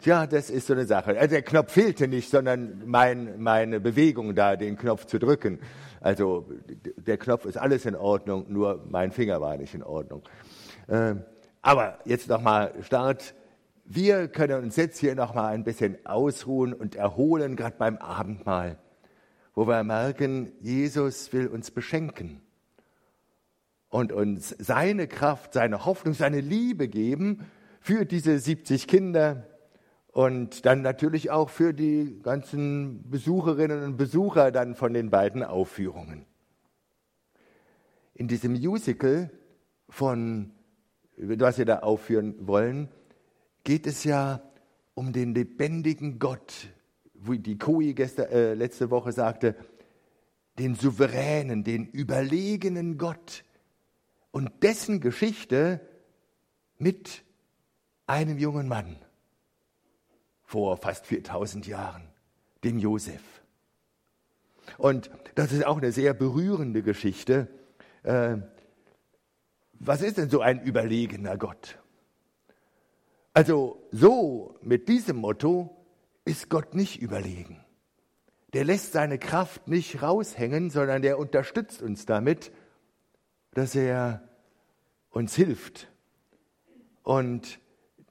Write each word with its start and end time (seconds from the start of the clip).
Tja, 0.00 0.26
das 0.26 0.48
ist 0.48 0.66
so 0.66 0.72
eine 0.72 0.86
Sache. 0.86 1.18
Also 1.18 1.34
der 1.34 1.42
Knopf 1.42 1.72
fehlte 1.72 2.08
nicht, 2.08 2.30
sondern 2.30 2.84
mein, 2.86 3.38
meine 3.38 3.80
Bewegung 3.80 4.34
da, 4.34 4.56
den 4.56 4.76
Knopf 4.78 5.04
zu 5.04 5.18
drücken. 5.18 5.58
Also 6.00 6.48
der 6.96 7.18
Knopf 7.18 7.44
ist 7.44 7.58
alles 7.58 7.84
in 7.84 7.94
Ordnung, 7.94 8.46
nur 8.48 8.82
mein 8.88 9.12
Finger 9.12 9.42
war 9.42 9.58
nicht 9.58 9.74
in 9.74 9.82
Ordnung. 9.82 10.22
Ähm, 10.88 11.24
aber 11.60 11.98
jetzt 12.06 12.30
nochmal 12.30 12.72
Start. 12.82 13.34
Wir 13.84 14.28
können 14.28 14.64
uns 14.64 14.76
jetzt 14.76 14.98
hier 14.98 15.14
nochmal 15.14 15.52
ein 15.52 15.64
bisschen 15.64 15.98
ausruhen 16.06 16.72
und 16.72 16.94
erholen, 16.94 17.54
gerade 17.56 17.76
beim 17.76 17.98
Abendmahl, 17.98 18.78
wo 19.54 19.66
wir 19.66 19.84
merken, 19.84 20.52
Jesus 20.60 21.30
will 21.34 21.48
uns 21.48 21.70
beschenken 21.70 22.40
und 23.90 24.12
uns 24.12 24.56
seine 24.58 25.08
Kraft, 25.08 25.52
seine 25.52 25.84
Hoffnung, 25.84 26.14
seine 26.14 26.40
Liebe 26.40 26.88
geben 26.88 27.44
für 27.80 28.06
diese 28.06 28.38
70 28.38 28.86
Kinder 28.86 29.49
und 30.12 30.66
dann 30.66 30.82
natürlich 30.82 31.30
auch 31.30 31.50
für 31.50 31.72
die 31.72 32.20
ganzen 32.22 33.08
Besucherinnen 33.08 33.84
und 33.84 33.96
Besucher 33.96 34.50
dann 34.50 34.74
von 34.74 34.92
den 34.92 35.10
beiden 35.10 35.42
Aufführungen. 35.42 36.26
In 38.14 38.28
diesem 38.28 38.52
Musical 38.52 39.30
von, 39.88 40.52
was 41.16 41.58
wir 41.58 41.64
da 41.64 41.80
aufführen 41.80 42.34
wollen, 42.46 42.88
geht 43.64 43.86
es 43.86 44.04
ja 44.04 44.42
um 44.94 45.12
den 45.12 45.34
lebendigen 45.34 46.18
Gott, 46.18 46.68
wie 47.14 47.38
die 47.38 47.58
Koi 47.58 47.92
äh, 47.92 48.54
letzte 48.54 48.90
Woche 48.90 49.12
sagte, 49.12 49.54
den 50.58 50.74
souveränen, 50.74 51.62
den 51.62 51.86
überlegenen 51.86 52.98
Gott 52.98 53.44
und 54.32 54.50
dessen 54.62 55.00
Geschichte 55.00 55.80
mit 56.78 57.24
einem 58.06 58.38
jungen 58.38 58.66
Mann 58.66 58.96
vor 60.50 60.76
fast 60.78 61.06
4000 61.06 61.68
Jahren, 61.68 62.02
dem 62.64 62.76
Josef. 62.80 63.22
Und 64.78 65.08
das 65.36 65.52
ist 65.52 65.64
auch 65.64 65.76
eine 65.76 65.92
sehr 65.92 66.12
berührende 66.12 66.82
Geschichte. 66.82 67.46
Äh, 68.02 68.38
was 69.74 70.02
ist 70.02 70.18
denn 70.18 70.28
so 70.28 70.40
ein 70.40 70.60
überlegener 70.60 71.38
Gott? 71.38 71.78
Also 73.32 73.80
so 73.92 74.58
mit 74.60 74.88
diesem 74.88 75.18
Motto 75.18 75.86
ist 76.24 76.50
Gott 76.50 76.74
nicht 76.74 77.00
überlegen. 77.00 77.64
Der 78.52 78.64
lässt 78.64 78.90
seine 78.90 79.20
Kraft 79.20 79.68
nicht 79.68 80.02
raushängen, 80.02 80.70
sondern 80.70 81.02
der 81.02 81.20
unterstützt 81.20 81.80
uns 81.80 82.06
damit, 82.06 82.50
dass 83.54 83.76
er 83.76 84.28
uns 85.10 85.36
hilft 85.36 85.92
und 87.04 87.60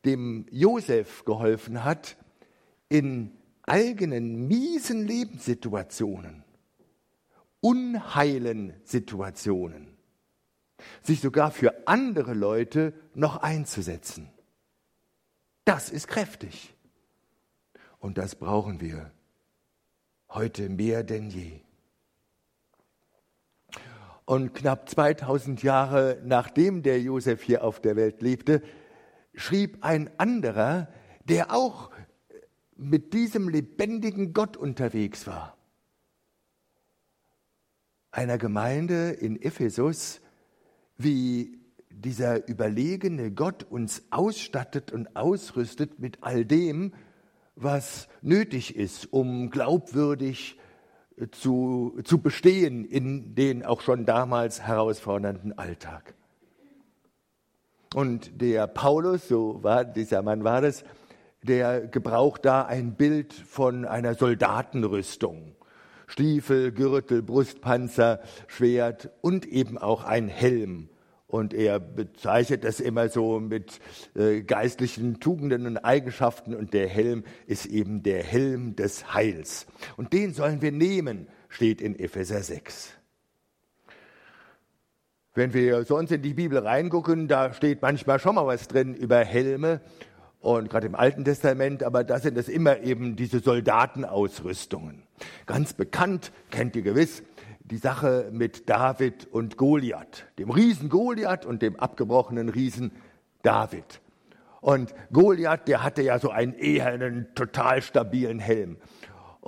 dem 0.05 0.45
Josef 0.51 1.25
geholfen 1.25 1.83
hat, 1.83 2.15
in 2.89 3.31
eigenen 3.63 4.47
miesen 4.47 5.05
Lebenssituationen, 5.05 6.43
unheilen 7.61 8.73
Situationen, 8.83 9.95
sich 11.03 11.21
sogar 11.21 11.51
für 11.51 11.87
andere 11.87 12.33
Leute 12.33 12.93
noch 13.13 13.37
einzusetzen. 13.37 14.29
Das 15.65 15.89
ist 15.89 16.07
kräftig. 16.07 16.73
Und 17.99 18.17
das 18.17 18.35
brauchen 18.35 18.81
wir 18.81 19.11
heute 20.29 20.69
mehr 20.69 21.03
denn 21.03 21.29
je. 21.29 21.59
Und 24.25 24.53
knapp 24.53 24.89
2000 24.89 25.63
Jahre 25.63 26.19
nachdem 26.23 26.81
der 26.81 27.01
Josef 27.01 27.41
hier 27.41 27.63
auf 27.63 27.81
der 27.81 27.95
Welt 27.95 28.21
lebte, 28.21 28.61
schrieb 29.33 29.83
ein 29.83 30.09
anderer, 30.19 30.87
der 31.25 31.51
auch 31.53 31.91
mit 32.79 33.13
diesem 33.13 33.49
lebendigen 33.49 34.33
Gott 34.33 34.57
unterwegs 34.57 35.27
war. 35.27 35.57
Einer 38.11 38.37
Gemeinde 38.37 39.11
in 39.11 39.41
Ephesus, 39.41 40.21
wie 40.97 41.59
dieser 41.89 42.47
überlegene 42.47 43.31
Gott 43.31 43.63
uns 43.63 44.03
ausstattet 44.09 44.91
und 44.91 45.15
ausrüstet 45.15 45.99
mit 45.99 46.19
all 46.21 46.45
dem, 46.45 46.93
was 47.55 48.07
nötig 48.21 48.75
ist, 48.75 49.11
um 49.11 49.49
glaubwürdig 49.49 50.57
zu, 51.31 51.99
zu 52.05 52.19
bestehen 52.19 52.85
in 52.85 53.35
den 53.35 53.65
auch 53.65 53.81
schon 53.81 54.05
damals 54.05 54.61
herausfordernden 54.61 55.57
Alltag. 55.57 56.15
Und 57.93 58.41
der 58.41 58.67
Paulus, 58.67 59.27
so 59.27 59.61
war 59.63 59.83
dieser 59.83 60.21
Mann 60.21 60.43
war 60.43 60.61
das, 60.61 60.85
der 61.43 61.87
gebraucht 61.87 62.45
da 62.45 62.63
ein 62.63 62.95
Bild 62.95 63.33
von 63.33 63.85
einer 63.85 64.15
Soldatenrüstung. 64.15 65.55
Stiefel, 66.07 66.71
Gürtel, 66.71 67.21
Brustpanzer, 67.21 68.19
Schwert 68.47 69.11
und 69.21 69.45
eben 69.45 69.77
auch 69.77 70.03
ein 70.03 70.27
Helm. 70.27 70.89
Und 71.27 71.53
er 71.53 71.79
bezeichnet 71.79 72.63
das 72.63 72.79
immer 72.79 73.09
so 73.09 73.39
mit 73.39 73.79
äh, 74.15 74.41
geistlichen 74.41 75.19
Tugenden 75.19 75.67
und 75.67 75.77
Eigenschaften 75.77 76.55
und 76.55 76.73
der 76.73 76.87
Helm 76.87 77.23
ist 77.45 77.67
eben 77.67 78.01
der 78.01 78.23
Helm 78.23 78.75
des 78.75 79.13
Heils. 79.13 79.67
Und 79.95 80.11
den 80.11 80.33
sollen 80.33 80.63
wir 80.63 80.71
nehmen, 80.71 81.27
steht 81.47 81.81
in 81.81 81.97
Epheser 81.99 82.41
6. 82.41 82.93
Wenn 85.35 85.53
wir 85.53 85.83
sonst 85.83 86.11
in 86.11 86.23
die 86.23 86.33
Bibel 86.33 86.57
reingucken, 86.57 87.27
da 87.27 87.53
steht 87.53 87.83
manchmal 87.83 88.19
schon 88.19 88.33
mal 88.33 88.47
was 88.47 88.67
drin 88.67 88.95
über 88.95 89.23
Helme 89.23 89.81
und 90.39 90.69
gerade 90.69 90.87
im 90.87 90.95
Alten 90.95 91.25
Testament, 91.25 91.83
aber 91.83 92.03
da 92.03 92.19
sind 92.19 92.37
es 92.37 92.47
immer 92.47 92.79
eben 92.79 93.15
diese 93.15 93.39
Soldatenausrüstungen. 93.39 95.03
Ganz 95.45 95.73
bekannt, 95.73 96.31
kennt 96.49 96.75
ihr 96.75 96.81
gewiss, 96.81 97.23
die 97.59 97.77
Sache 97.77 98.29
mit 98.31 98.69
David 98.69 99.27
und 99.31 99.57
Goliath, 99.57 100.25
dem 100.37 100.49
Riesen 100.49 100.89
Goliath 100.89 101.45
und 101.45 101.61
dem 101.61 101.75
abgebrochenen 101.75 102.49
Riesen 102.49 102.91
David. 103.41 104.01
Und 104.61 104.93
Goliath, 105.11 105.67
der 105.67 105.83
hatte 105.83 106.01
ja 106.01 106.19
so 106.19 106.31
einen 106.31 106.53
eher 106.53 106.87
einen 106.87 107.33
total 107.35 107.81
stabilen 107.81 108.39
Helm. 108.39 108.77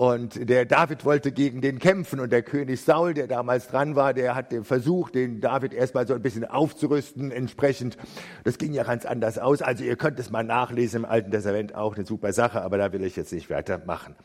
Und 0.02 0.50
der 0.50 0.66
David 0.66 1.06
wollte 1.06 1.32
gegen 1.32 1.62
den 1.62 1.78
kämpfen 1.78 2.20
und 2.20 2.32
der 2.32 2.42
König 2.42 2.82
Saul, 2.82 3.14
der 3.14 3.28
damals 3.28 3.68
dran 3.68 3.96
war, 3.96 4.16
der 4.16 4.34
hat 4.34 4.52
den 4.52 4.64
versucht, 4.64 5.14
den 5.14 5.42
David 5.42 5.76
erstmal 5.76 6.08
so 6.08 6.16
ein 6.16 6.24
bisschen 6.24 6.44
aufzurüsten 6.44 7.30
entsprechend. 7.30 7.98
Das 8.44 8.58
ging 8.58 8.74
ja 8.74 8.82
ganz 8.82 9.06
anders 9.06 9.38
aus. 9.38 9.62
Also 9.62 9.84
ihr 9.84 9.96
könnt 9.98 10.20
es 10.20 10.32
mal 10.32 10.42
nachlesen 10.42 11.04
im 11.04 11.06
Alten 11.06 11.30
Testament, 11.30 11.76
auch 11.76 11.96
eine 11.96 12.04
super 12.08 12.34
Sache, 12.34 12.64
aber 12.64 12.80
da 12.80 12.92
will 12.94 13.04
ich 13.04 13.16
jetzt 13.16 13.32
nicht 13.32 13.52
weitermachen. 13.52 14.16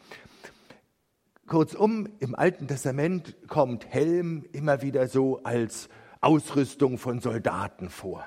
Kurzum, 1.47 2.09
im 2.21 2.35
Alten 2.35 2.69
Testament 2.69 3.37
kommt 3.47 3.85
Helm 3.85 4.47
immer 4.53 4.81
wieder 4.81 5.09
so 5.09 5.43
als 5.43 5.91
Ausrüstung 6.23 6.97
von 6.97 7.21
Soldaten 7.21 7.91
vor. 7.91 8.27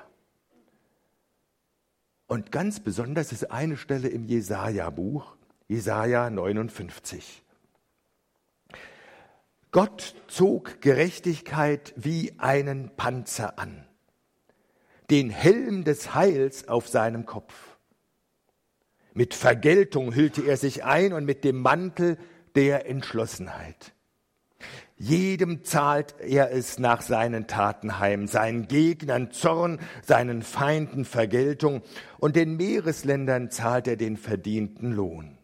Und 2.28 2.52
ganz 2.52 2.78
besonders 2.78 3.32
ist 3.32 3.50
eine 3.50 3.76
Stelle 3.76 4.06
im 4.06 4.24
Jesaja-Buch, 4.24 5.34
Jesaja 5.70 6.30
59. 6.30 7.44
Gott 9.70 10.16
zog 10.26 10.80
Gerechtigkeit 10.80 11.94
wie 11.94 12.32
einen 12.38 12.90
Panzer 12.96 13.56
an, 13.56 13.86
den 15.10 15.30
Helm 15.30 15.84
des 15.84 16.12
Heils 16.12 16.66
auf 16.66 16.88
seinem 16.88 17.24
Kopf. 17.24 17.54
Mit 19.14 19.32
Vergeltung 19.32 20.12
hüllte 20.12 20.42
er 20.42 20.56
sich 20.56 20.82
ein 20.82 21.12
und 21.12 21.24
mit 21.24 21.44
dem 21.44 21.60
Mantel 21.60 22.18
der 22.56 22.88
Entschlossenheit. 22.88 23.92
Jedem 24.96 25.62
zahlt 25.62 26.16
er 26.18 26.50
es 26.50 26.80
nach 26.80 27.00
seinen 27.00 27.46
Taten 27.46 28.00
heim, 28.00 28.26
seinen 28.26 28.66
Gegnern 28.66 29.30
Zorn, 29.30 29.78
seinen 30.02 30.42
Feinden 30.42 31.04
Vergeltung 31.04 31.82
und 32.18 32.34
den 32.34 32.56
Meeresländern 32.56 33.52
zahlt 33.52 33.86
er 33.86 33.96
den 33.96 34.16
verdienten 34.16 34.90
Lohn. 34.90 35.36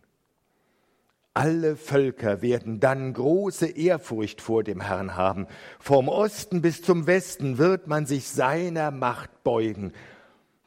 Alle 1.36 1.76
Völker 1.76 2.40
werden 2.40 2.80
dann 2.80 3.12
große 3.12 3.66
Ehrfurcht 3.66 4.40
vor 4.40 4.64
dem 4.64 4.80
Herrn 4.80 5.16
haben. 5.16 5.46
Vom 5.78 6.08
Osten 6.08 6.62
bis 6.62 6.80
zum 6.80 7.06
Westen 7.06 7.58
wird 7.58 7.88
man 7.88 8.06
sich 8.06 8.30
seiner 8.30 8.90
Macht 8.90 9.44
beugen, 9.44 9.92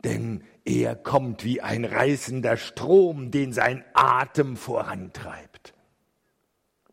denn 0.04 0.44
er 0.66 0.96
kommt 0.96 1.44
wie 1.44 1.60
ein 1.62 1.86
reißender 1.86 2.56
Strom, 2.56 3.32
den 3.32 3.52
sein 3.52 3.84
Atem 3.96 4.58
vorantreibt. 4.58 5.74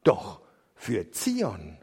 Doch 0.05 0.41
für 0.75 1.11
Zion 1.11 1.77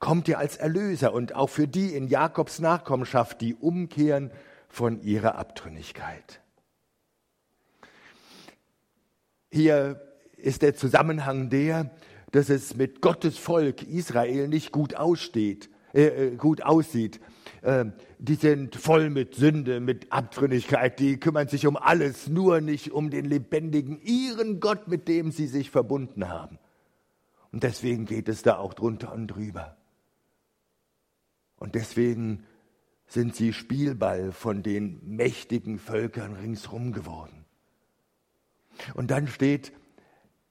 kommt 0.00 0.28
er 0.28 0.40
als 0.40 0.56
Erlöser 0.56 1.12
und 1.12 1.36
auch 1.36 1.50
für 1.50 1.68
die 1.68 1.94
in 1.94 2.08
Jakobs 2.08 2.58
Nachkommenschaft, 2.58 3.40
die 3.40 3.54
umkehren 3.54 4.32
von 4.68 5.00
ihrer 5.02 5.36
Abtrünnigkeit. 5.36 6.40
Hier 9.52 10.05
ist 10.36 10.62
der 10.62 10.74
Zusammenhang 10.74 11.50
der, 11.50 11.90
dass 12.32 12.48
es 12.48 12.76
mit 12.76 13.00
Gottes 13.00 13.38
Volk 13.38 13.82
Israel 13.82 14.48
nicht 14.48 14.72
gut 14.72 14.94
aussteht, 14.94 15.70
äh, 15.92 16.04
äh, 16.04 16.36
gut 16.36 16.62
aussieht. 16.62 17.20
äh, 17.62 17.86
die 18.18 18.34
sind 18.34 18.76
voll 18.76 19.10
mit 19.10 19.34
Sünde, 19.34 19.80
mit 19.80 20.12
Abtrünnigkeit, 20.12 20.98
die 20.98 21.18
kümmern 21.18 21.48
sich 21.48 21.66
um 21.66 21.76
alles, 21.76 22.28
nur 22.28 22.60
nicht 22.60 22.92
um 22.92 23.10
den 23.10 23.26
lebendigen, 23.26 24.00
ihren 24.02 24.60
Gott, 24.60 24.88
mit 24.88 25.08
dem 25.08 25.30
sie 25.30 25.46
sich 25.46 25.70
verbunden 25.70 26.28
haben. 26.28 26.58
Und 27.52 27.62
deswegen 27.62 28.06
geht 28.06 28.28
es 28.28 28.42
da 28.42 28.58
auch 28.58 28.74
drunter 28.74 29.12
und 29.12 29.28
drüber. 29.28 29.76
Und 31.58 31.74
deswegen 31.74 32.44
sind 33.06 33.34
sie 33.34 33.52
Spielball 33.52 34.32
von 34.32 34.62
den 34.62 35.00
mächtigen 35.16 35.78
Völkern 35.78 36.34
ringsherum 36.34 36.92
geworden. 36.92 37.44
Und 38.94 39.10
dann 39.10 39.26
steht, 39.26 39.72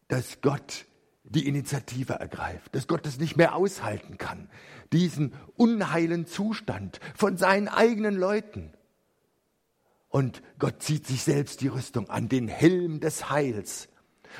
dass 0.07 0.41
Gott 0.41 0.85
die 1.23 1.47
Initiative 1.47 2.13
ergreift, 2.13 2.75
dass 2.75 2.87
Gott 2.87 3.05
es 3.07 3.19
nicht 3.19 3.35
mehr 3.35 3.55
aushalten 3.55 4.17
kann, 4.17 4.49
diesen 4.93 5.33
unheilen 5.55 6.27
Zustand 6.27 6.99
von 7.15 7.37
seinen 7.37 7.67
eigenen 7.67 8.15
Leuten. 8.15 8.73
Und 10.09 10.41
Gott 10.59 10.81
zieht 10.81 11.07
sich 11.07 11.23
selbst 11.23 11.61
die 11.61 11.67
Rüstung 11.67 12.09
an, 12.09 12.29
den 12.29 12.47
Helm 12.47 12.99
des 12.99 13.29
Heils, 13.29 13.89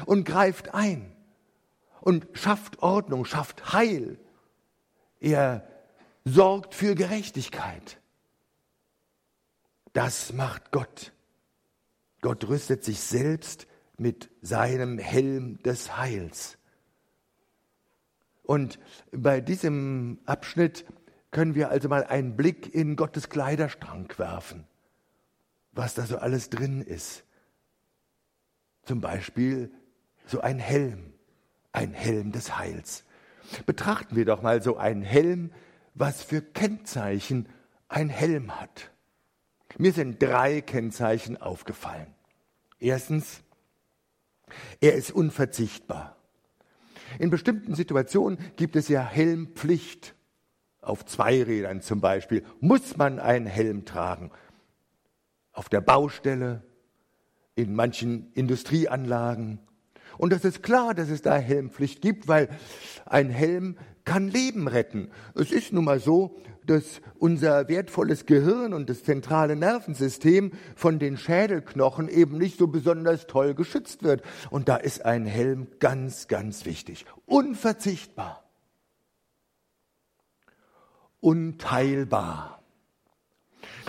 und 0.05 0.25
greift 0.25 0.73
ein 0.73 1.15
und 2.01 2.27
schafft 2.33 2.81
Ordnung, 2.83 3.25
schafft 3.25 3.73
Heil. 3.73 4.19
Er 5.19 5.67
sorgt 6.25 6.75
für 6.75 6.95
Gerechtigkeit. 6.95 7.99
Das 9.93 10.33
macht 10.33 10.71
Gott. 10.71 11.13
Gott 12.21 12.47
rüstet 12.47 12.83
sich 12.83 12.99
selbst 12.99 13.67
mit 13.97 14.29
seinem 14.41 14.97
Helm 14.97 15.61
des 15.63 15.97
Heils. 15.97 16.57
Und 18.43 18.79
bei 19.11 19.41
diesem 19.41 20.19
Abschnitt 20.25 20.85
können 21.31 21.55
wir 21.55 21.69
also 21.69 21.89
mal 21.89 22.03
einen 22.03 22.35
Blick 22.35 22.73
in 22.73 22.95
Gottes 22.95 23.29
Kleiderschrank 23.29 24.19
werfen, 24.19 24.65
was 25.71 25.95
da 25.95 26.05
so 26.05 26.17
alles 26.17 26.49
drin 26.49 26.81
ist. 26.81 27.23
Zum 28.83 29.01
Beispiel 29.01 29.71
so 30.27 30.41
ein 30.41 30.59
Helm, 30.59 31.13
ein 31.71 31.93
Helm 31.93 32.31
des 32.31 32.57
Heils. 32.57 33.03
Betrachten 33.65 34.15
wir 34.15 34.25
doch 34.25 34.41
mal 34.41 34.61
so 34.61 34.77
einen 34.77 35.01
Helm, 35.01 35.51
was 35.93 36.23
für 36.23 36.41
Kennzeichen 36.41 37.47
ein 37.87 38.09
Helm 38.09 38.59
hat. 38.59 38.91
Mir 39.77 39.91
sind 39.91 40.21
drei 40.21 40.61
Kennzeichen 40.61 41.41
aufgefallen. 41.41 42.07
Erstens, 42.79 43.41
er 44.81 44.93
ist 44.93 45.11
unverzichtbar. 45.11 46.15
In 47.19 47.29
bestimmten 47.29 47.75
Situationen 47.75 48.37
gibt 48.55 48.75
es 48.75 48.87
ja 48.87 49.03
Helmpflicht. 49.03 50.15
Auf 50.81 51.05
Zweirädern 51.05 51.81
zum 51.81 52.01
Beispiel 52.01 52.43
muss 52.59 52.97
man 52.97 53.19
einen 53.19 53.47
Helm 53.47 53.85
tragen. 53.85 54.31
Auf 55.51 55.69
der 55.69 55.81
Baustelle, 55.81 56.63
in 57.55 57.73
manchen 57.73 58.31
Industrieanlagen. 58.33 59.59
Und 60.17 60.33
es 60.33 60.45
ist 60.45 60.61
klar, 60.61 60.93
dass 60.93 61.09
es 61.09 61.21
da 61.21 61.37
Helmpflicht 61.37 62.01
gibt, 62.01 62.27
weil 62.27 62.49
ein 63.05 63.29
Helm 63.29 63.77
kann 64.03 64.27
Leben 64.27 64.67
retten. 64.67 65.09
Es 65.33 65.51
ist 65.51 65.73
nun 65.73 65.85
mal 65.85 65.99
so, 65.99 66.37
dass 66.69 67.01
unser 67.17 67.67
wertvolles 67.67 68.25
Gehirn 68.25 68.73
und 68.73 68.89
das 68.89 69.03
zentrale 69.03 69.55
Nervensystem 69.55 70.51
von 70.75 70.99
den 70.99 71.17
Schädelknochen 71.17 72.09
eben 72.09 72.37
nicht 72.37 72.57
so 72.57 72.67
besonders 72.67 73.27
toll 73.27 73.53
geschützt 73.53 74.03
wird. 74.03 74.21
Und 74.49 74.69
da 74.69 74.77
ist 74.77 75.05
ein 75.05 75.25
Helm 75.25 75.67
ganz, 75.79 76.27
ganz 76.27 76.65
wichtig. 76.65 77.05
Unverzichtbar. 77.25 78.43
Unteilbar. 81.19 82.55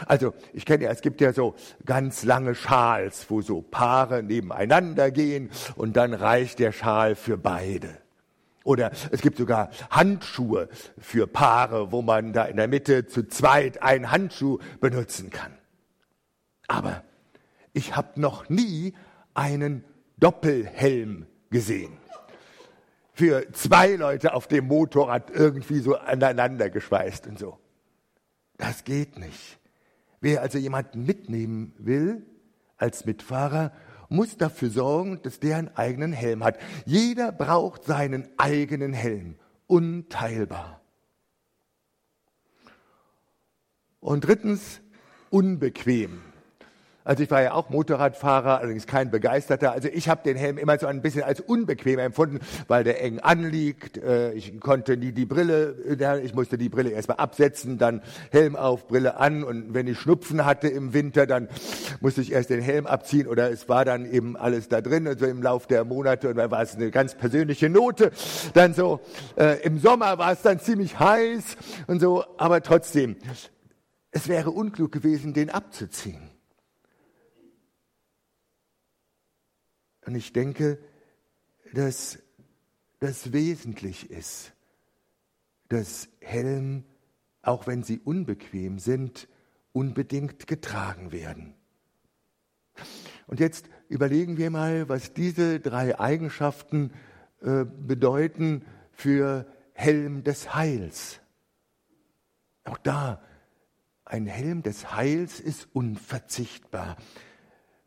Also 0.07 0.35
ich 0.53 0.65
kenne 0.65 0.85
ja, 0.85 0.91
es 0.91 1.01
gibt 1.01 1.21
ja 1.21 1.33
so 1.33 1.55
ganz 1.85 2.25
lange 2.25 2.55
Schals, 2.55 3.27
wo 3.31 3.41
so 3.41 3.63
Paare 3.63 4.23
nebeneinander 4.23 5.11
gehen 5.11 5.51
und 5.77 5.97
dann 5.97 6.13
reicht 6.15 6.59
der 6.59 6.73
Schal 6.73 7.15
für 7.15 7.39
beide. 7.39 8.06
Oder 8.67 8.91
es 9.13 9.21
gibt 9.23 9.39
sogar 9.39 9.71
Handschuhe 9.91 10.69
für 10.99 11.29
Paare, 11.29 11.93
wo 11.93 12.03
man 12.03 12.33
da 12.33 12.47
in 12.47 12.57
der 12.57 12.67
Mitte 12.67 13.07
zu 13.07 13.29
zweit 13.29 13.81
einen 13.81 14.11
Handschuh 14.11 14.59
benutzen 14.81 15.31
kann. 15.31 15.57
Aber 16.67 17.05
ich 17.73 17.95
habe 17.95 18.21
noch 18.21 18.49
nie 18.49 18.93
einen 19.35 19.85
Doppelhelm 20.19 21.27
gesehen. 21.49 21.97
Für 23.13 23.53
zwei 23.53 23.95
Leute 23.95 24.35
auf 24.35 24.49
dem 24.49 24.67
Motorrad 24.67 25.31
irgendwie 25.31 25.79
so 25.79 25.95
aneinander 25.95 26.69
geschweißt 26.69 27.29
und 27.29 27.39
so. 27.39 27.61
Das 28.57 28.83
geht 28.83 29.17
nicht. 29.17 29.61
Wer 30.21 30.43
also 30.43 30.59
jemanden 30.59 31.05
mitnehmen 31.05 31.73
will 31.79 32.27
als 32.79 33.05
Mitfahrer, 33.05 33.71
muss 34.09 34.37
dafür 34.37 34.71
sorgen, 34.71 35.21
dass 35.23 35.41
der 35.41 35.57
einen 35.57 35.77
eigenen 35.77 36.13
Helm 36.13 36.45
hat. 36.45 36.59
Jeder 36.85 37.33
braucht 37.33 37.85
seinen 37.85 38.29
eigenen 38.37 38.93
Helm. 38.93 39.37
Unteilbar. 39.67 40.81
Und 44.01 44.25
drittens, 44.25 44.81
unbequem. 45.31 46.23
Also 47.07 47.23
ich 47.23 47.31
war 47.31 47.41
ja 47.41 47.53
auch 47.53 47.71
Motorradfahrer, 47.71 48.59
allerdings 48.59 48.89
kein 48.89 49.13
Begeisterter. 49.13 49.71
Also 49.71 49.89
ich 49.89 50.09
habe 50.09 50.23
den 50.25 50.37
Helm 50.37 50.59
immer 50.59 50.77
so 50.77 50.89
ein 50.89 51.03
bisschen 51.03 51.23
als 51.23 51.41
unbequem 51.41 52.01
empfunden, 52.01 52.41
weil 52.67 52.83
der 52.83 53.01
eng 53.01 53.21
anliegt. 53.21 53.97
Äh, 53.99 54.33
ich 54.33 54.59
konnte 54.61 54.97
nie 54.97 55.13
die 55.13 55.25
Brille, 55.25 55.77
äh, 55.89 56.21
ich 56.21 56.35
musste 56.35 56.59
die 56.59 56.69
Brille 56.69 56.91
erstmal 56.91 57.19
absetzen, 57.19 57.79
dann 57.79 58.03
Helm 58.33 58.57
auf, 58.57 58.89
Brille 58.89 59.19
an. 59.19 59.45
Und 59.45 59.73
wenn 59.73 59.87
ich 59.87 60.01
Schnupfen 60.01 60.45
hatte 60.45 60.67
im 60.67 60.95
Winter, 60.95 61.29
dann 61.29 61.49
musste 62.01 62.23
ich 62.23 62.33
erst 62.33 62.51
den 62.51 62.61
Helm 62.61 62.87
abziehen 62.87 63.29
oder 63.29 63.53
es 63.53 63.69
war 63.69 63.85
dann 63.85 64.05
eben 64.05 64.37
alles 64.37 64.69
da 64.69 64.81
drin. 64.81 65.07
Also 65.07 65.27
im 65.27 65.43
Lauf 65.43 65.69
der 65.69 65.85
Monate 65.85 66.29
und 66.29 66.37
dann 66.37 66.51
war 66.51 66.63
es 66.63 66.75
eine 66.75 66.91
ganz 66.91 67.15
persönliche 67.15 67.71
Note. 67.71 68.11
Dann 68.53 68.75
so 68.75 68.99
äh, 69.37 69.63
im 69.63 69.79
Sommer 69.79 70.19
war 70.19 70.33
es 70.33 70.43
dann 70.43 70.59
ziemlich 70.59 70.99
heiß 70.99 71.57
und 71.87 72.01
so, 72.01 72.25
aber 72.37 72.63
trotzdem, 72.63 73.15
es 74.11 74.27
wäre 74.27 74.51
unklug 74.51 74.91
gewesen, 74.91 75.35
den 75.35 75.51
abzuziehen. 75.51 76.36
Und 80.07 80.15
ich 80.15 80.33
denke, 80.33 80.79
dass 81.75 82.19
das 83.01 83.33
wesentlich 83.33 84.11
ist, 84.11 84.53
dass 85.69 86.09
Helm, 86.21 86.85
auch 87.43 87.67
wenn 87.67 87.83
sie 87.83 87.99
unbequem 87.99 88.79
sind, 88.79 89.29
unbedingt 89.73 90.47
getragen 90.47 91.13
werden. 91.13 91.55
Und 93.27 93.41
jetzt 93.41 93.69
überlegen 93.89 94.39
wir 94.39 94.51
mal, 94.51 94.89
was 94.89 95.13
diese 95.13 95.59
drei 95.59 95.99
Eigenschaften 95.99 96.93
äh, 97.43 97.65
bedeuten 97.65 98.65
für 98.93 99.47
Helm 99.73 100.23
des 100.23 100.55
Heils. 100.55 101.21
Auch 102.65 102.79
da, 102.79 103.21
ein 104.05 104.27
Helm 104.27 104.63
des 104.63 104.95
Heils 104.95 105.41
ist 105.41 105.69
unverzichtbar, 105.73 106.97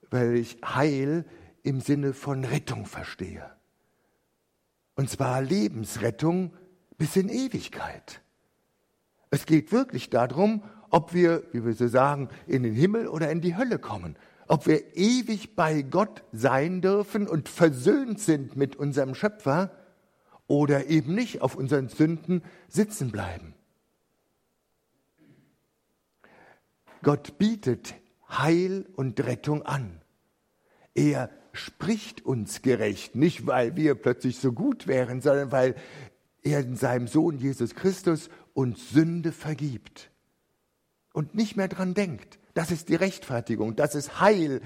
weil 0.09 0.35
ich 0.35 0.57
Heil 0.63 1.25
im 1.69 1.81
Sinne 1.81 2.13
von 2.13 2.43
Rettung 2.43 2.87
verstehe. 2.87 3.45
Und 4.95 5.07
zwar 5.09 5.41
Lebensrettung 5.41 6.51
bis 6.97 7.15
in 7.15 7.29
Ewigkeit. 7.29 8.21
Es 9.29 9.45
geht 9.45 9.71
wirklich 9.71 10.09
darum, 10.09 10.63
ob 10.89 11.13
wir, 11.13 11.43
wie 11.51 11.63
wir 11.63 11.73
so 11.73 11.87
sagen, 11.87 12.29
in 12.47 12.63
den 12.63 12.73
Himmel 12.73 13.07
oder 13.07 13.29
in 13.29 13.41
die 13.41 13.55
Hölle 13.55 13.77
kommen, 13.77 14.17
ob 14.47 14.65
wir 14.65 14.97
ewig 14.97 15.55
bei 15.55 15.83
Gott 15.83 16.23
sein 16.31 16.81
dürfen 16.81 17.27
und 17.27 17.47
versöhnt 17.47 18.19
sind 18.19 18.55
mit 18.55 18.75
unserem 18.75 19.13
Schöpfer 19.13 19.71
oder 20.47 20.87
eben 20.87 21.13
nicht 21.13 21.43
auf 21.43 21.53
unseren 21.55 21.87
Sünden 21.87 22.41
sitzen 22.67 23.11
bleiben. 23.11 23.53
Gott 27.03 27.37
bietet 27.37 27.93
Heil 28.27 28.87
und 28.95 29.19
Rettung 29.23 29.61
an. 29.61 30.01
Er 30.95 31.29
spricht 31.53 32.25
uns 32.25 32.61
gerecht, 32.61 33.15
nicht 33.15 33.47
weil 33.47 33.75
wir 33.75 33.95
plötzlich 33.95 34.39
so 34.39 34.51
gut 34.51 34.87
wären, 34.87 35.21
sondern 35.21 35.51
weil 35.51 35.75
er 36.41 36.59
in 36.61 36.75
seinem 36.75 37.07
Sohn 37.07 37.37
Jesus 37.37 37.75
Christus 37.75 38.29
uns 38.53 38.89
Sünde 38.89 39.31
vergibt 39.31 40.11
und 41.13 41.35
nicht 41.35 41.55
mehr 41.55 41.67
dran 41.67 41.93
denkt. 41.93 42.39
Das 42.53 42.71
ist 42.71 42.89
die 42.89 42.95
Rechtfertigung, 42.95 43.75
das 43.75 43.95
ist 43.95 44.19
Heil 44.19 44.61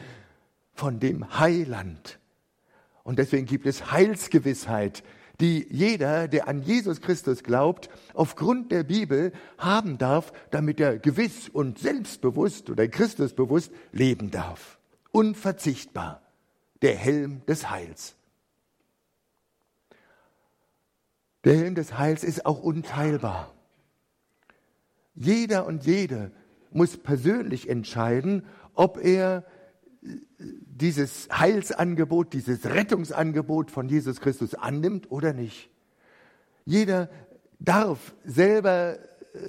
von 0.74 1.00
dem 1.00 1.40
Heiland. 1.40 2.20
Und 3.04 3.20
deswegen 3.20 3.46
gibt 3.46 3.66
es 3.66 3.92
Heilsgewissheit, 3.92 5.04
die 5.40 5.68
jeder, 5.70 6.28
der 6.28 6.48
an 6.48 6.62
Jesus 6.62 7.02
Christus 7.02 7.44
glaubt, 7.44 7.90
aufgrund 8.14 8.72
der 8.72 8.84
Bibel 8.84 9.34
haben 9.58 9.98
darf, 9.98 10.32
damit 10.52 10.80
er 10.80 11.00
gewiss 11.00 11.50
und 11.50 11.80
selbstbewusst 11.80 12.70
oder 12.70 12.88
Christusbewusst 12.88 13.72
leben 13.92 14.32
darf. 14.32 14.80
Unverzichtbar 15.12 16.23
der 16.84 16.96
Helm 16.96 17.44
des 17.48 17.72
Heils. 17.72 18.16
Der 21.44 21.56
Helm 21.56 21.76
des 21.76 21.98
Heils 21.98 22.24
ist 22.24 22.46
auch 22.46 22.62
unteilbar. 22.62 23.54
Jeder 25.16 25.66
und 25.66 25.86
jede 25.86 26.32
muss 26.72 26.98
persönlich 26.98 27.70
entscheiden, 27.70 28.46
ob 28.76 28.98
er 29.04 29.46
dieses 30.02 31.30
Heilsangebot, 31.32 32.34
dieses 32.34 32.66
Rettungsangebot 32.66 33.72
von 33.72 33.88
Jesus 33.88 34.20
Christus 34.20 34.54
annimmt 34.54 35.12
oder 35.12 35.34
nicht. 35.34 35.70
Jeder 36.66 37.10
darf 37.60 38.14
selber 38.26 38.98
äh, 38.98 39.40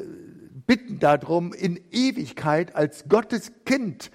bitten 0.67 0.99
darum, 0.99 1.53
in 1.53 1.81
Ewigkeit 1.91 2.77
als 2.77 3.09
Gottes 3.09 3.53
Kind 3.65 4.11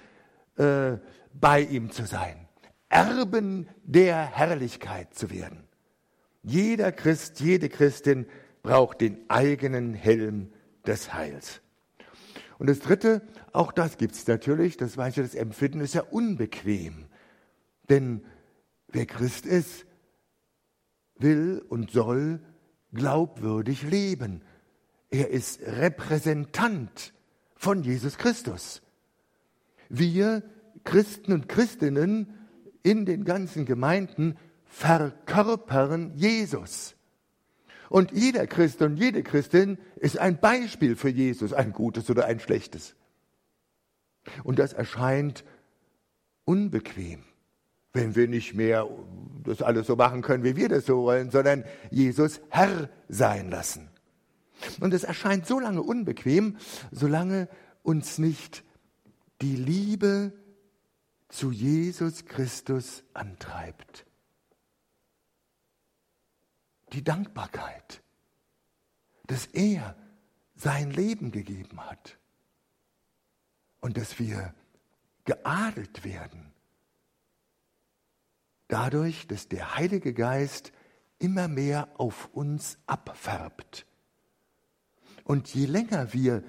äh, 0.56 0.98
bei 1.34 1.60
ihm 1.62 1.90
zu 1.90 2.06
sein, 2.06 2.39
Erben 2.90 3.68
der 3.84 4.26
Herrlichkeit 4.26 5.14
zu 5.14 5.30
werden. 5.30 5.64
Jeder 6.42 6.92
Christ, 6.92 7.40
jede 7.40 7.68
Christin 7.68 8.26
braucht 8.62 9.00
den 9.00 9.18
eigenen 9.28 9.94
Helm 9.94 10.52
des 10.86 11.14
Heils. 11.14 11.60
Und 12.58 12.68
das 12.68 12.80
Dritte, 12.80 13.22
auch 13.52 13.72
das 13.72 13.96
gibt 13.96 14.14
es 14.14 14.26
natürlich, 14.26 14.76
das 14.76 14.96
weiß 14.96 15.16
ich, 15.16 15.22
das 15.22 15.34
Empfinden 15.34 15.80
ist 15.80 15.94
ja 15.94 16.02
unbequem. 16.02 17.06
Denn 17.88 18.22
wer 18.88 19.06
Christ 19.06 19.46
ist, 19.46 19.86
will 21.16 21.64
und 21.68 21.90
soll 21.90 22.40
glaubwürdig 22.92 23.82
leben. 23.82 24.42
Er 25.10 25.30
ist 25.30 25.60
Repräsentant 25.62 27.12
von 27.54 27.82
Jesus 27.82 28.18
Christus. 28.18 28.82
Wir 29.88 30.42
Christen 30.84 31.32
und 31.32 31.48
Christinnen 31.48 32.39
in 32.82 33.06
den 33.06 33.24
ganzen 33.24 33.64
Gemeinden 33.64 34.36
verkörpern 34.64 36.12
Jesus. 36.14 36.94
Und 37.88 38.12
jeder 38.12 38.46
Christ 38.46 38.82
und 38.82 38.96
jede 38.96 39.22
Christin 39.22 39.78
ist 39.96 40.18
ein 40.18 40.38
Beispiel 40.38 40.94
für 40.94 41.08
Jesus, 41.08 41.52
ein 41.52 41.72
gutes 41.72 42.08
oder 42.08 42.26
ein 42.26 42.38
schlechtes. 42.38 42.94
Und 44.44 44.58
das 44.58 44.72
erscheint 44.72 45.44
unbequem, 46.44 47.24
wenn 47.92 48.14
wir 48.14 48.28
nicht 48.28 48.54
mehr 48.54 48.88
das 49.42 49.60
alles 49.60 49.88
so 49.88 49.96
machen 49.96 50.22
können, 50.22 50.44
wie 50.44 50.56
wir 50.56 50.68
das 50.68 50.86
so 50.86 51.02
wollen, 51.02 51.30
sondern 51.30 51.64
Jesus 51.90 52.40
Herr 52.48 52.88
sein 53.08 53.50
lassen. 53.50 53.90
Und 54.78 54.94
es 54.94 55.04
erscheint 55.04 55.46
so 55.46 55.58
lange 55.58 55.82
unbequem, 55.82 56.58
solange 56.92 57.48
uns 57.82 58.18
nicht 58.18 58.62
die 59.42 59.56
Liebe 59.56 60.32
zu 61.30 61.50
Jesus 61.50 62.26
Christus 62.26 63.02
antreibt 63.14 64.04
die 66.92 67.04
Dankbarkeit, 67.04 68.02
dass 69.26 69.46
er 69.46 69.96
sein 70.56 70.90
Leben 70.90 71.30
gegeben 71.30 71.80
hat 71.80 72.18
und 73.80 73.96
dass 73.96 74.18
wir 74.18 74.54
geadelt 75.24 76.04
werden. 76.04 76.52
Dadurch, 78.68 79.26
dass 79.26 79.48
der 79.48 79.76
Heilige 79.76 80.12
Geist 80.12 80.72
immer 81.18 81.48
mehr 81.48 81.88
auf 81.98 82.28
uns 82.32 82.78
abfärbt. 82.86 83.86
Und 85.24 85.54
je 85.54 85.66
länger 85.66 86.12
wir 86.12 86.42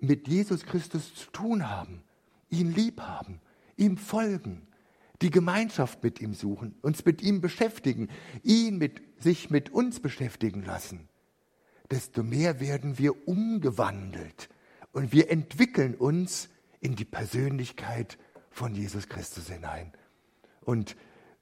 mit 0.00 0.28
Jesus 0.28 0.64
Christus 0.64 1.14
zu 1.14 1.30
tun 1.30 1.68
haben, 1.68 2.04
ihn 2.50 2.72
lieb 2.72 3.00
haben, 3.00 3.40
ihm 3.78 3.96
folgen, 3.96 4.66
die 5.22 5.30
Gemeinschaft 5.30 6.02
mit 6.02 6.20
ihm 6.20 6.34
suchen, 6.34 6.76
uns 6.82 7.04
mit 7.04 7.22
ihm 7.22 7.40
beschäftigen, 7.40 8.08
ihn 8.42 8.78
mit 8.78 9.02
sich 9.22 9.50
mit 9.50 9.70
uns 9.70 10.00
beschäftigen 10.00 10.64
lassen, 10.64 11.08
desto 11.90 12.22
mehr 12.22 12.60
werden 12.60 12.98
wir 12.98 13.26
umgewandelt 13.26 14.48
und 14.92 15.12
wir 15.12 15.30
entwickeln 15.30 15.94
uns 15.94 16.48
in 16.80 16.94
die 16.94 17.04
Persönlichkeit 17.04 18.18
von 18.50 18.74
Jesus 18.74 19.08
Christus 19.08 19.48
hinein 19.48 19.92
und 20.60 20.96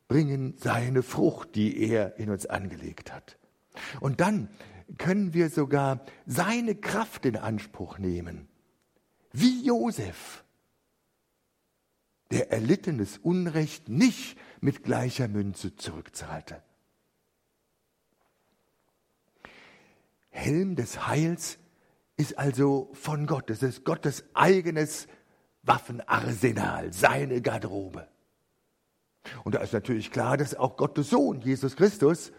bringen 0.08 0.54
seine 0.56 1.02
Frucht, 1.02 1.54
die 1.54 1.78
er 1.78 2.16
in 2.18 2.30
uns 2.30 2.46
angelegt 2.46 3.12
hat. 3.12 3.38
Und 4.00 4.20
dann 4.20 4.48
können 4.98 5.34
wir 5.34 5.50
sogar 5.50 6.04
seine 6.26 6.74
Kraft 6.76 7.26
in 7.26 7.36
Anspruch 7.36 7.98
nehmen, 7.98 8.48
wie 9.32 9.64
Josef 9.64 10.44
der 12.30 12.50
erlittenes 12.50 13.18
Unrecht 13.18 13.88
nicht 13.88 14.36
mit 14.60 14.82
gleicher 14.82 15.28
Münze 15.28 15.76
zurückzahlte. 15.76 16.62
Helm 20.30 20.76
des 20.76 21.06
Heils 21.06 21.58
ist 22.16 22.38
also 22.38 22.90
von 22.92 23.26
Gott. 23.26 23.50
Es 23.50 23.62
ist 23.62 23.84
Gottes 23.84 24.24
eigenes 24.34 25.06
Waffenarsenal, 25.62 26.92
seine 26.92 27.40
Garderobe. 27.40 28.08
Und 29.44 29.54
da 29.54 29.60
ist 29.60 29.72
natürlich 29.72 30.10
klar, 30.10 30.36
dass 30.36 30.54
auch 30.54 30.76
Gottes 30.76 31.10
Sohn, 31.10 31.40
Jesus 31.40 31.76
Christus, 31.76 32.32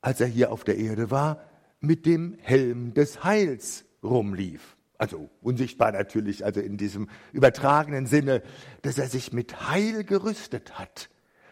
als 0.00 0.20
er 0.20 0.26
hier 0.26 0.52
auf 0.52 0.64
der 0.64 0.78
Erde 0.78 1.10
war, 1.10 1.42
mit 1.80 2.06
dem 2.06 2.38
Helm 2.40 2.94
des 2.94 3.24
Heils 3.24 3.84
rumlief. 4.02 4.76
Also 4.96 5.28
unsichtbar 5.42 5.92
natürlich, 5.92 6.44
also 6.44 6.60
in 6.60 6.76
diesem 6.76 7.08
übertragenen 7.32 8.06
Sinne, 8.06 8.42
dass 8.82 8.98
er 8.98 9.08
sich 9.08 9.32
mit 9.32 9.68
Heil 9.68 10.04
gerüstet 10.04 10.78
hat, 10.78 11.10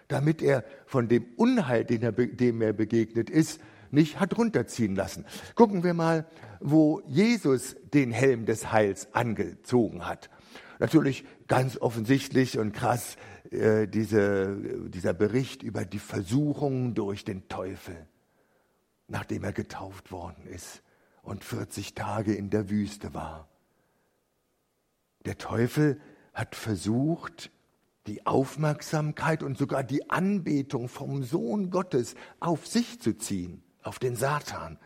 damit 0.09 0.43
er 0.43 0.65
von 0.87 1.09
dem 1.09 1.27
Unheil, 1.37 1.85
er, 1.91 2.13
dem 2.13 2.63
er 2.63 2.73
begegnet 2.73 3.31
ist, 3.31 3.61
nicht 3.91 4.21
hat 4.21 4.39
runterziehen 4.39 4.95
lassen. 4.95 5.27
Gucken 5.55 5.83
wir 5.83 5.93
mal, 5.93 6.27
wo 6.61 7.03
Jesus 7.07 7.77
den 7.93 8.13
Helm 8.13 8.47
des 8.47 8.73
Heils 8.73 9.13
angezogen 9.13 10.07
hat. 10.07 10.31
Natürlich 10.79 11.25
ganz 11.49 11.77
offensichtlich 11.77 12.59
und 12.59 12.73
krass 12.73 13.17
äh, 13.51 13.87
diese, 13.87 14.89
dieser 14.89 15.13
Bericht 15.13 15.63
über 15.63 15.85
die 15.85 15.99
Versuchung 15.99 16.95
durch 16.95 17.25
den 17.25 17.49
Teufel, 17.49 18.07
nachdem 19.09 19.45
er 19.45 19.53
getauft 19.53 20.13
worden 20.13 20.47
ist 20.47 20.82
und 21.23 21.45
40 21.45 21.95
Tage 21.95 22.35
in 22.35 22.51
der 22.51 22.69
Wüste 22.69 23.15
war. 23.15 23.49
Der 25.25 25.39
Teufel 25.39 26.01
hat 26.35 26.57
versucht, 26.57 27.51
die 28.07 28.27
Aufmerksamkeit 28.27 29.43
und 29.43 29.57
sogar 29.57 29.85
die 29.85 30.11
Anbetung 30.11 30.89
vom 30.89 31.23
Sohn 31.23 31.71
Gottes 31.71 32.17
auf 32.41 32.67
sich 32.67 33.01
zu 33.01 33.17
ziehen, 33.17 33.63
auf 33.83 33.99
den 33.99 34.17
Satan. 34.17 34.79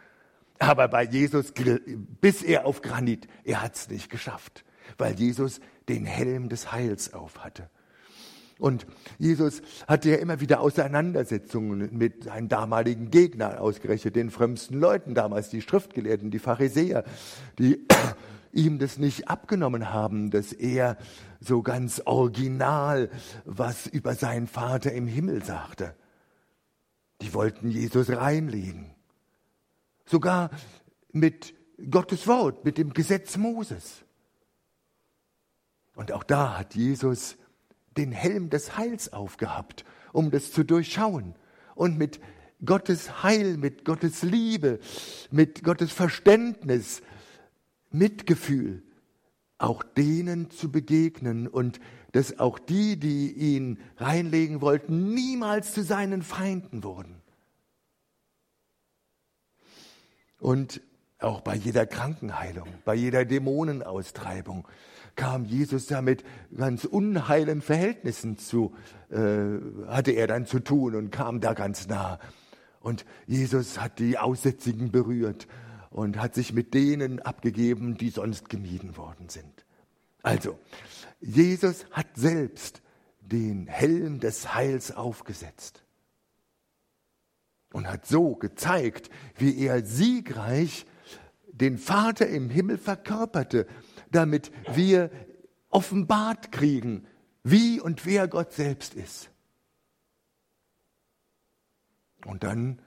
Aber 0.58 0.88
bei 0.88 1.04
Jesus, 1.04 1.52
bis 2.20 2.42
er 2.42 2.66
auf 2.66 2.82
Granit, 2.82 3.26
er 3.44 3.62
hat 3.62 3.74
es 3.74 3.88
nicht 3.88 4.10
geschafft, 4.10 4.64
weil 4.98 5.14
Jesus 5.14 5.60
den 5.88 6.04
Helm 6.04 6.48
des 6.48 6.72
Heils 6.72 7.14
auf 7.14 7.42
hatte. 7.42 7.70
Und 8.58 8.86
Jesus 9.18 9.60
hatte 9.86 10.10
ja 10.10 10.16
immer 10.16 10.40
wieder 10.40 10.60
Auseinandersetzungen 10.60 11.90
mit 11.96 12.24
seinen 12.24 12.48
damaligen 12.48 13.10
Gegnern, 13.10 13.58
ausgerechnet 13.58 14.16
den 14.16 14.30
frömmsten 14.30 14.80
Leuten 14.80 15.14
damals, 15.14 15.50
die 15.50 15.60
Schriftgelehrten, 15.60 16.30
die 16.30 16.38
Pharisäer, 16.38 17.04
die 17.58 17.86
ihm 18.52 18.78
das 18.78 18.96
nicht 18.96 19.28
abgenommen 19.28 19.92
haben, 19.92 20.30
dass 20.30 20.52
er 20.52 20.96
so 21.40 21.62
ganz 21.62 22.00
original 22.06 23.10
was 23.44 23.86
über 23.86 24.14
seinen 24.14 24.46
Vater 24.46 24.92
im 24.92 25.06
Himmel 25.06 25.44
sagte. 25.44 25.94
Die 27.20 27.34
wollten 27.34 27.70
Jesus 27.70 28.08
reinlegen. 28.08 28.94
Sogar 30.06 30.50
mit 31.12 31.54
Gottes 31.90 32.26
Wort, 32.26 32.64
mit 32.64 32.78
dem 32.78 32.94
Gesetz 32.94 33.36
Moses. 33.36 34.02
Und 35.94 36.12
auch 36.12 36.24
da 36.24 36.58
hat 36.58 36.74
Jesus 36.74 37.36
den 37.96 38.12
Helm 38.12 38.50
des 38.50 38.76
Heils 38.76 39.12
aufgehabt, 39.12 39.84
um 40.12 40.30
das 40.30 40.52
zu 40.52 40.64
durchschauen 40.64 41.34
und 41.74 41.98
mit 41.98 42.20
Gottes 42.64 43.22
Heil, 43.22 43.56
mit 43.56 43.84
Gottes 43.84 44.22
Liebe, 44.22 44.80
mit 45.30 45.62
Gottes 45.62 45.92
Verständnis, 45.92 47.02
Mitgefühl 47.90 48.82
auch 49.58 49.82
denen 49.82 50.50
zu 50.50 50.70
begegnen 50.70 51.48
und 51.48 51.80
dass 52.12 52.38
auch 52.38 52.58
die, 52.58 52.98
die 52.98 53.32
ihn 53.32 53.78
reinlegen 53.96 54.60
wollten, 54.60 55.14
niemals 55.14 55.72
zu 55.72 55.82
seinen 55.82 56.22
Feinden 56.22 56.84
wurden. 56.84 57.22
Und 60.38 60.80
auch 61.18 61.40
bei 61.40 61.54
jeder 61.54 61.86
Krankenheilung, 61.86 62.68
bei 62.84 62.94
jeder 62.94 63.24
Dämonenaustreibung 63.24 64.66
kam 65.14 65.46
Jesus 65.46 65.88
ja 65.88 66.02
mit 66.02 66.24
ganz 66.54 66.84
unheilen 66.84 67.62
Verhältnissen 67.62 68.38
zu, 68.38 68.74
äh, 69.10 69.86
hatte 69.88 70.12
er 70.12 70.26
dann 70.26 70.46
zu 70.46 70.60
tun 70.60 70.94
und 70.94 71.10
kam 71.10 71.40
da 71.40 71.54
ganz 71.54 71.88
nah. 71.88 72.18
Und 72.80 73.04
Jesus 73.26 73.80
hat 73.80 73.98
die 73.98 74.18
Aussätzigen 74.18 74.92
berührt 74.92 75.48
und 75.90 76.18
hat 76.18 76.34
sich 76.34 76.52
mit 76.52 76.74
denen 76.74 77.20
abgegeben, 77.20 77.96
die 77.96 78.10
sonst 78.10 78.48
gemieden 78.50 78.96
worden 78.96 79.28
sind. 79.28 79.64
Also, 80.22 80.58
Jesus 81.20 81.86
hat 81.90 82.06
selbst 82.14 82.82
den 83.20 83.66
Helm 83.66 84.20
des 84.20 84.54
Heils 84.54 84.94
aufgesetzt 84.94 85.82
und 87.72 87.88
hat 87.88 88.06
so 88.06 88.34
gezeigt, 88.34 89.10
wie 89.36 89.64
er 89.64 89.84
siegreich 89.84 90.86
den 91.60 91.78
Vater 91.78 92.26
im 92.26 92.50
Himmel 92.50 92.78
verkörperte, 92.78 93.66
damit 94.10 94.50
wir 94.74 95.10
offenbart 95.70 96.52
kriegen, 96.52 97.06
wie 97.42 97.80
und 97.80 98.06
wer 98.06 98.28
Gott 98.28 98.52
selbst 98.52 98.94
ist. 98.94 99.30
Und 102.24 102.42
dann 102.42 102.80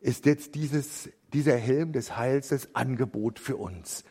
ist 0.00 0.26
jetzt 0.26 0.54
dieses, 0.54 1.08
dieser 1.32 1.56
Helm 1.56 1.92
des 1.92 2.16
Heils 2.16 2.48
das 2.48 2.74
Angebot 2.74 3.38
für 3.38 3.56
uns. 3.56 4.04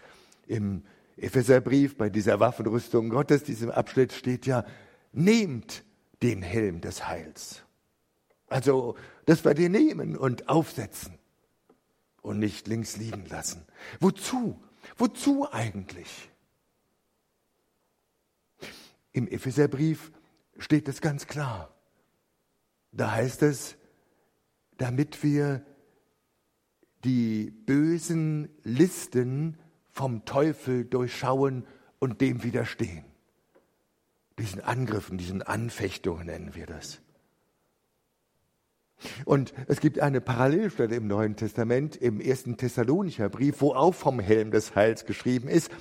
Im 0.48 0.84
Epheserbrief 1.18 1.98
bei 1.98 2.10
dieser 2.10 2.40
Waffenrüstung 2.40 3.10
Gottes, 3.10 3.44
diesem 3.44 3.72
Abschnitt 3.72 4.12
steht 4.12 4.46
ja, 4.46 4.66
nehmt 5.14 5.84
den 6.22 6.42
Helm 6.42 6.82
des 6.82 7.08
Heils. 7.08 7.64
Also, 8.48 8.96
dass 9.26 9.46
wir 9.46 9.54
den 9.54 9.72
nehmen 9.72 10.18
und 10.18 10.50
aufsetzen 10.50 11.17
und 12.28 12.40
nicht 12.40 12.68
links 12.68 12.98
liegen 12.98 13.26
lassen. 13.26 13.66
Wozu? 14.00 14.62
Wozu 14.98 15.52
eigentlich? 15.52 16.30
Im 19.14 19.28
Epheserbrief 19.28 20.12
steht 20.58 20.88
es 20.88 21.02
ganz 21.02 21.26
klar. 21.26 21.74
Da 22.92 23.12
heißt 23.12 23.44
es, 23.44 23.78
damit 24.78 25.24
wir 25.24 25.66
die 27.04 27.50
bösen 27.50 28.50
Listen 28.64 29.58
vom 29.92 30.26
Teufel 30.26 30.86
durchschauen 30.86 31.66
und 32.00 32.22
dem 32.22 32.44
widerstehen. 32.44 33.06
Diesen 34.38 34.62
Angriffen, 34.62 35.18
diesen 35.18 35.42
Anfechtungen 35.42 36.28
nennen 36.28 36.54
wir 36.54 36.66
das. 36.66 37.02
Und 39.26 39.54
es 39.68 39.80
gibt 39.80 40.00
eine 40.00 40.22
Parallelstelle 40.22 40.96
im 40.96 41.08
Neuen 41.08 41.36
Testament, 41.36 41.96
im 41.96 42.20
ersten 42.20 42.58
Thessalonicher 42.58 43.30
Brief, 43.30 43.62
wo 43.62 43.74
auch 43.74 43.94
vom 43.94 44.20
Helm 44.20 44.52
des 44.52 44.76
Heils 44.76 45.06
geschrieben 45.06 45.48
ist. 45.48 45.72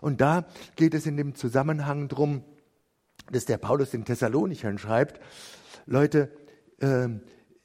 Und 0.00 0.20
da 0.20 0.46
geht 0.76 0.94
es 0.94 1.06
in 1.06 1.16
dem 1.16 1.34
Zusammenhang 1.34 2.08
drum, 2.08 2.42
dass 3.30 3.44
der 3.44 3.58
Paulus 3.58 3.90
den 3.90 4.04
Thessalonichern 4.04 4.78
schreibt, 4.78 5.20
Leute, 5.86 6.30
äh, 6.80 7.08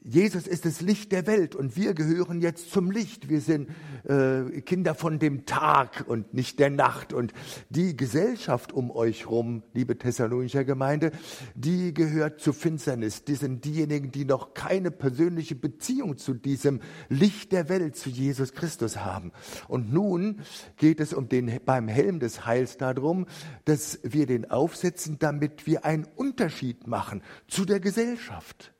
Jesus 0.10 0.48
ist 0.48 0.66
das 0.66 0.82
Licht 0.82 1.12
der 1.12 1.28
Welt 1.28 1.54
und 1.54 1.78
wir 1.78 1.94
gehören 1.94 2.42
jetzt 2.42 2.72
zum 2.72 2.90
Licht. 2.90 3.30
Wir 3.30 3.42
sind 3.42 3.70
äh, 4.06 4.62
Kinder 4.62 4.96
von 4.96 5.20
dem 5.20 5.46
Tag 5.46 6.06
und 6.08 6.34
nicht 6.34 6.58
der 6.58 6.72
Nacht. 6.72 7.14
Und 7.14 7.32
die 7.70 7.96
Gesellschaft 7.96 8.74
um 8.74 8.90
euch 8.90 9.30
rum, 9.30 9.62
liebe 9.74 10.00
Thessalonischer 10.00 10.64
Gemeinde, 10.64 11.12
die 11.54 11.94
gehört 11.94 12.42
zur 12.42 12.56
Finsternis. 12.56 13.24
Die 13.24 13.36
sind 13.36 13.66
diejenigen, 13.66 14.12
die 14.12 14.26
noch 14.26 14.56
keine 14.56 14.90
persönliche 14.90 15.54
Beziehung 15.54 16.18
zu 16.18 16.34
diesem 16.34 16.80
Licht 17.10 17.52
der 17.52 17.70
Welt, 17.70 17.96
zu 17.96 18.10
Jesus 18.10 18.54
Christus 18.54 18.98
haben. 18.98 19.32
Und 19.68 19.94
nun 19.94 20.42
geht 20.78 21.02
es 21.02 21.14
um 21.14 21.30
den, 21.30 21.60
beim 21.66 21.88
Helm 21.88 22.20
des 22.20 22.48
Heils 22.48 22.78
darum, 22.78 23.28
dass 23.66 24.00
wir 24.02 24.26
den 24.26 24.50
aufsetzen, 24.50 25.18
damit 25.20 25.68
wir 25.68 25.86
einen 25.86 26.08
Unterschied 26.16 26.88
machen 26.88 27.22
zu 27.48 27.64
der 27.64 27.80
Gesellschaft 27.80 28.74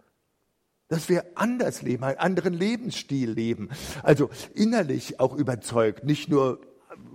dass 0.90 1.08
wir 1.08 1.24
anders 1.36 1.82
leben, 1.82 2.04
einen 2.04 2.18
anderen 2.18 2.54
Lebensstil 2.54 3.32
leben. 3.32 3.70
Also 4.04 4.30
innerlich 4.54 5.20
auch 5.20 5.34
überzeugt, 5.34 6.04
nicht 6.04 6.30
nur 6.30 6.60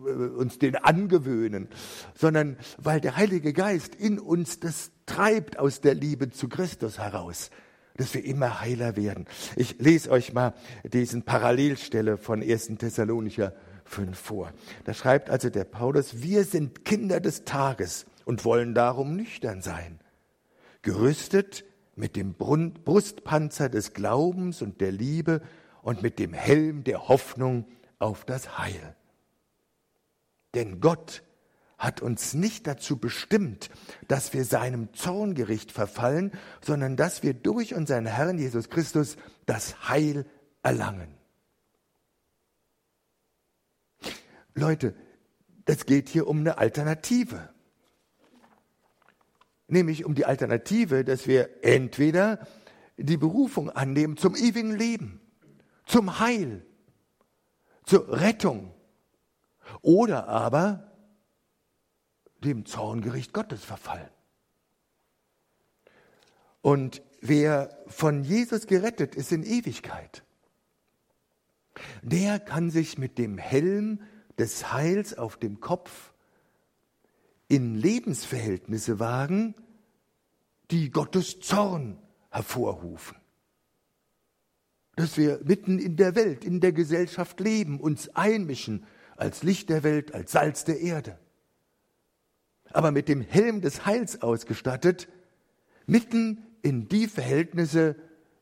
äh, 0.06 0.10
uns 0.10 0.58
den 0.58 0.76
angewöhnen, 0.76 1.68
sondern 2.14 2.56
weil 2.78 3.00
der 3.00 3.16
Heilige 3.16 3.52
Geist 3.52 3.94
in 3.94 4.18
uns 4.18 4.60
das 4.60 4.92
treibt 5.06 5.58
aus 5.58 5.80
der 5.80 5.94
Liebe 5.94 6.30
zu 6.30 6.48
Christus 6.48 6.98
heraus, 6.98 7.50
dass 7.96 8.14
wir 8.14 8.24
immer 8.24 8.60
heiler 8.60 8.96
werden. 8.96 9.26
Ich 9.56 9.78
lese 9.80 10.10
euch 10.10 10.32
mal 10.32 10.54
diesen 10.84 11.24
Parallelstelle 11.24 12.16
von 12.16 12.42
1. 12.42 12.78
Thessalonicher 12.78 13.54
5 13.86 14.16
vor. 14.16 14.52
Da 14.84 14.94
schreibt 14.94 15.30
also 15.30 15.50
der 15.50 15.64
Paulus, 15.64 16.22
wir 16.22 16.44
sind 16.44 16.84
Kinder 16.84 17.20
des 17.20 17.44
Tages 17.44 18.06
und 18.24 18.44
wollen 18.44 18.72
darum 18.74 19.16
nüchtern 19.16 19.62
sein, 19.62 20.00
gerüstet 20.82 21.64
mit 21.96 22.16
dem 22.16 22.34
Brustpanzer 22.34 23.68
des 23.68 23.92
Glaubens 23.92 24.62
und 24.62 24.80
der 24.80 24.92
Liebe 24.92 25.42
und 25.82 26.02
mit 26.02 26.18
dem 26.18 26.32
Helm 26.32 26.84
der 26.84 27.08
Hoffnung 27.08 27.66
auf 27.98 28.24
das 28.24 28.58
Heil. 28.58 28.96
Denn 30.54 30.80
Gott 30.80 31.22
hat 31.78 32.00
uns 32.00 32.34
nicht 32.34 32.66
dazu 32.66 32.98
bestimmt, 32.98 33.70
dass 34.08 34.32
wir 34.32 34.44
seinem 34.44 34.92
Zorngericht 34.94 35.72
verfallen, 35.72 36.32
sondern 36.60 36.96
dass 36.96 37.22
wir 37.22 37.34
durch 37.34 37.74
unseren 37.74 38.06
Herrn 38.06 38.38
Jesus 38.38 38.70
Christus 38.70 39.16
das 39.46 39.88
Heil 39.88 40.24
erlangen. 40.62 41.14
Leute, 44.54 44.94
das 45.64 45.86
geht 45.86 46.08
hier 46.08 46.26
um 46.28 46.38
eine 46.40 46.58
Alternative 46.58 47.53
nämlich 49.74 50.06
um 50.06 50.14
die 50.14 50.24
Alternative, 50.24 51.04
dass 51.04 51.26
wir 51.26 51.62
entweder 51.62 52.46
die 52.96 53.18
Berufung 53.18 53.68
annehmen 53.68 54.16
zum 54.16 54.34
ewigen 54.34 54.74
Leben, 54.74 55.20
zum 55.84 56.18
Heil, 56.18 56.64
zur 57.84 58.08
Rettung 58.08 58.72
oder 59.82 60.28
aber 60.28 60.90
dem 62.42 62.64
Zorngericht 62.64 63.32
Gottes 63.32 63.64
verfallen. 63.64 64.08
Und 66.62 67.02
wer 67.20 67.76
von 67.86 68.22
Jesus 68.22 68.66
gerettet 68.66 69.14
ist 69.14 69.32
in 69.32 69.42
Ewigkeit, 69.42 70.24
der 72.02 72.38
kann 72.38 72.70
sich 72.70 72.96
mit 72.96 73.18
dem 73.18 73.36
Helm 73.36 74.00
des 74.38 74.72
Heils 74.72 75.18
auf 75.18 75.36
dem 75.36 75.60
Kopf 75.60 76.14
in 77.48 77.74
Lebensverhältnisse 77.74 78.98
wagen, 78.98 79.54
die 80.70 80.90
Gottes 80.90 81.40
Zorn 81.40 81.98
hervorrufen. 82.30 83.16
Dass 84.96 85.16
wir 85.16 85.40
mitten 85.44 85.78
in 85.78 85.96
der 85.96 86.14
Welt, 86.14 86.44
in 86.44 86.60
der 86.60 86.72
Gesellschaft 86.72 87.40
leben, 87.40 87.80
uns 87.80 88.08
einmischen 88.14 88.86
als 89.16 89.42
Licht 89.42 89.68
der 89.68 89.82
Welt, 89.82 90.14
als 90.14 90.32
Salz 90.32 90.64
der 90.64 90.80
Erde. 90.80 91.18
Aber 92.72 92.90
mit 92.90 93.08
dem 93.08 93.20
Helm 93.20 93.60
des 93.60 93.86
Heils 93.86 94.22
ausgestattet, 94.22 95.08
mitten 95.86 96.44
in 96.62 96.88
die 96.88 97.06
Verhältnisse, 97.06 97.96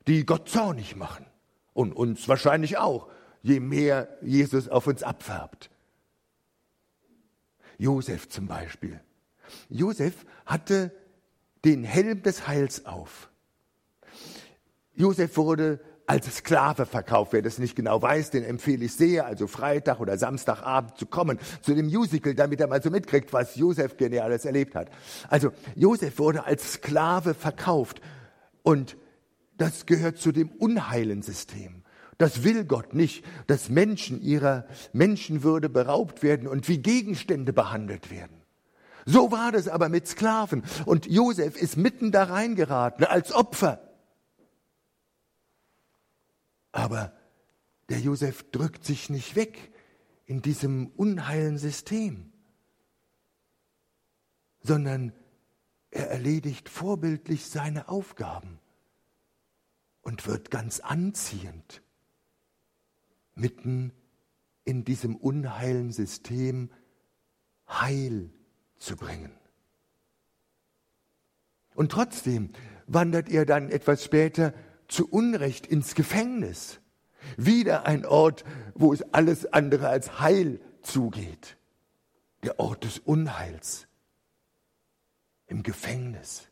die 0.07 0.25
Gott 0.25 0.49
zornig 0.49 0.97
machen. 0.97 1.27
Und 1.75 1.95
uns 1.95 2.29
wahrscheinlich 2.29 2.79
auch, 2.79 3.11
je 3.43 3.61
mehr 3.61 4.17
Jesus 4.23 4.69
auf 4.69 4.87
uns 4.87 5.03
abfärbt. 5.03 5.71
Josef 7.79 8.29
zum 8.29 8.47
Beispiel. 8.47 9.01
Josef 9.69 10.25
hatte 10.47 10.93
den 11.65 11.85
Helm 11.85 12.23
des 12.23 12.47
Heils 12.49 12.87
auf. 12.87 13.31
Josef 14.95 15.37
wurde 15.37 15.81
als 16.07 16.37
Sklave 16.37 16.85
verkauft. 16.85 17.33
Wer 17.33 17.43
das 17.43 17.59
nicht 17.59 17.77
genau 17.77 18.03
weiß, 18.03 18.31
den 18.31 18.45
empfehle 18.45 18.85
ich 18.85 18.93
sehr, 18.95 19.27
also 19.27 19.47
Freitag 19.47 20.01
oder 20.01 20.19
Samstagabend 20.19 20.99
zu 20.99 21.07
kommen 21.07 21.39
zu 21.63 21.75
dem 21.75 21.87
Musical, 21.87 22.35
damit 22.35 22.61
er 22.61 22.67
mal 22.67 22.83
so 22.83 22.91
mitkriegt, 22.91 23.33
was 23.33 23.57
Josef 23.57 23.97
Geniales 23.97 24.45
erlebt 24.45 24.75
hat. 24.75 24.91
Also 25.29 25.53
Josef 25.75 26.19
wurde 26.19 26.45
als 26.45 26.75
Sklave 26.75 27.35
verkauft 27.35 28.01
und 28.63 28.97
das 29.57 29.87
gehört 29.87 30.19
zu 30.19 30.33
dem 30.33 30.51
unheilen 30.51 31.23
System. 31.23 31.83
Das 32.19 32.45
will 32.45 32.65
Gott 32.65 32.95
nicht, 32.95 33.25
dass 33.47 33.69
Menschen 33.69 34.21
ihrer 34.21 34.67
Menschenwürde 34.93 35.69
beraubt 35.69 36.23
werden 36.23 36.47
und 36.47 36.69
wie 36.69 36.79
Gegenstände 36.79 37.53
behandelt 37.53 38.11
werden. 38.11 38.42
So 39.05 39.31
war 39.31 39.53
das 39.53 39.69
aber 39.69 39.89
mit 39.89 40.07
Sklaven. 40.07 40.63
Und 40.87 41.07
Josef 41.07 41.57
ist 41.57 41.77
mitten 41.77 42.13
da 42.13 42.25
reingeraten 42.25 43.05
als 43.05 43.33
Opfer. 43.33 43.93
Aber 46.73 47.13
der 47.89 48.01
Josef 48.01 48.51
drückt 48.51 48.85
sich 48.85 49.11
nicht 49.11 49.37
weg 49.37 49.73
in 50.25 50.41
diesem 50.41 50.87
unheilen 50.97 51.59
System, 51.59 52.33
sondern 54.63 55.13
er 55.91 56.11
erledigt 56.11 56.71
vorbildlich 56.71 57.47
seine 57.47 57.89
Aufgaben 57.89 58.59
und 60.01 60.27
wird 60.27 60.51
ganz 60.51 60.81
anziehend 60.81 61.83
mitten 63.35 63.93
in 64.65 64.85
diesem 64.85 65.17
unheilen 65.17 65.93
System 65.93 66.71
Heil 67.69 68.33
zu 68.83 68.97
bringen. 68.97 69.33
Und 71.75 71.93
trotzdem 71.93 72.51
wandert 72.87 73.31
er 73.31 73.47
dann 73.47 73.71
etwas 73.71 74.05
später 74.05 74.53
zu 74.89 75.09
Unrecht 75.09 75.67
ins 75.67 75.95
Gefängnis. 75.95 76.81
Wieder 77.37 77.87
ein 77.87 78.05
Ort, 78.05 78.45
wo 78.75 78.93
es 78.93 79.03
alles 79.15 79.53
andere 79.53 79.89
als 79.89 80.21
Heil 80.21 80.61
zugeht. 80.83 81.57
Der 82.43 82.59
Ort 82.59 82.85
des 82.85 82.99
Unheils. 82.99 83.87
Im 85.47 85.63
Gefängnis. 85.63 86.49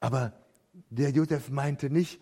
Aber 0.00 0.32
der 0.90 1.10
Josef 1.10 1.48
meinte 1.48 1.88
nicht, 1.88 2.20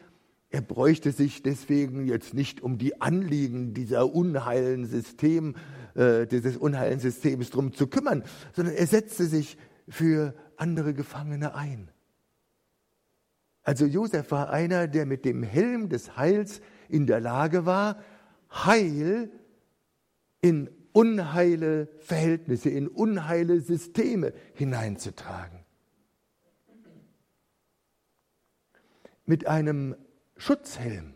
Er 0.55 0.61
bräuchte 0.61 1.13
sich 1.13 1.43
deswegen 1.43 2.07
jetzt 2.07 2.35
nicht 2.35 2.61
um 2.61 2.77
die 2.77 3.01
Anliegen 3.01 3.73
dieser 3.73 4.15
unheilen 4.15 4.85
System, 4.85 5.57
äh, 5.95 6.27
dieses 6.27 6.57
unheilen 6.57 7.01
Systems 7.01 7.51
drum 7.51 7.73
zu 7.73 7.87
kümmern, 7.87 8.25
sondern 8.55 8.75
er 8.75 8.87
setzte 8.87 9.27
sich 9.27 9.57
für 9.89 10.35
andere 10.57 10.95
Gefangene 10.95 11.55
ein. 11.55 11.91
Also 13.63 13.87
Josef 13.87 14.31
war 14.31 14.51
einer, 14.51 14.89
der 14.89 15.07
mit 15.07 15.25
dem 15.25 15.43
Helm 15.43 15.89
des 15.89 16.17
Heils 16.17 16.61
in 16.89 17.07
der 17.07 17.21
Lage 17.21 17.65
war, 17.65 18.03
Heil 18.51 19.31
in 20.41 20.69
unheile 20.93 21.89
Verhältnisse, 21.99 22.69
in 22.71 22.89
unheile 22.89 23.61
Systeme 23.61 24.33
hineinzutragen. 24.55 25.61
Mit 29.25 29.47
einem 29.47 29.95
Schutzhelm 30.37 31.15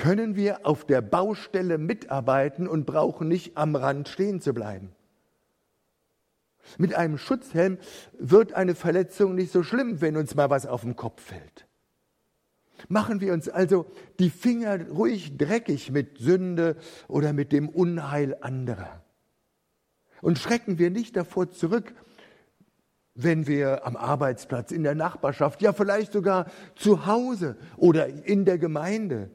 können 0.00 0.34
wir 0.34 0.64
auf 0.64 0.86
der 0.86 1.02
Baustelle 1.02 1.76
mitarbeiten 1.76 2.66
und 2.66 2.86
brauchen 2.86 3.28
nicht 3.28 3.58
am 3.58 3.76
Rand 3.76 4.08
stehen 4.08 4.40
zu 4.40 4.54
bleiben. 4.54 4.92
Mit 6.78 6.94
einem 6.94 7.18
Schutzhelm 7.18 7.76
wird 8.18 8.54
eine 8.54 8.74
Verletzung 8.74 9.34
nicht 9.34 9.52
so 9.52 9.62
schlimm, 9.62 10.00
wenn 10.00 10.16
uns 10.16 10.34
mal 10.34 10.48
was 10.48 10.64
auf 10.64 10.80
den 10.82 10.96
Kopf 10.96 11.22
fällt. 11.22 11.66
Machen 12.88 13.20
wir 13.20 13.34
uns 13.34 13.50
also 13.50 13.84
die 14.18 14.30
Finger 14.30 14.88
ruhig 14.88 15.36
dreckig 15.36 15.90
mit 15.90 16.16
Sünde 16.16 16.76
oder 17.06 17.34
mit 17.34 17.52
dem 17.52 17.68
Unheil 17.68 18.38
anderer. 18.40 19.04
Und 20.22 20.38
schrecken 20.38 20.78
wir 20.78 20.88
nicht 20.88 21.14
davor 21.14 21.50
zurück, 21.50 21.92
wenn 23.14 23.46
wir 23.46 23.86
am 23.86 23.96
Arbeitsplatz, 23.96 24.72
in 24.72 24.82
der 24.82 24.94
Nachbarschaft, 24.94 25.60
ja 25.60 25.74
vielleicht 25.74 26.14
sogar 26.14 26.46
zu 26.74 27.04
Hause 27.04 27.58
oder 27.76 28.08
in 28.08 28.46
der 28.46 28.56
Gemeinde 28.56 29.30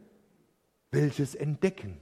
welches 0.96 1.36
entdecken. 1.36 2.00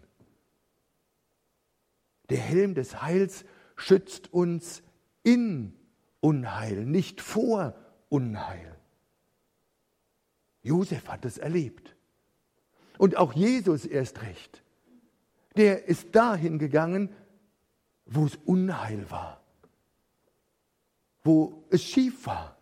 Der 2.30 2.38
Helm 2.38 2.74
des 2.76 3.02
Heils 3.02 3.44
schützt 3.76 4.32
uns 4.32 4.82
in 5.24 5.74
Unheil, 6.22 6.86
nicht 6.86 7.20
vor 7.20 7.76
Unheil. 8.08 8.78
Josef 10.62 11.10
hat 11.10 11.26
es 11.26 11.38
erlebt. 11.38 11.96
Und 12.98 13.18
auch 13.18 13.34
Jesus 13.34 13.86
erst 13.86 14.22
recht. 14.22 14.64
Der 15.58 15.88
ist 15.88 16.16
dahin 16.16 16.58
gegangen, 16.58 17.10
wo 18.06 18.26
es 18.26 18.38
Unheil 18.46 19.10
war, 19.12 19.42
wo 21.24 21.66
es 21.70 21.84
schief 21.84 22.26
war 22.26 22.58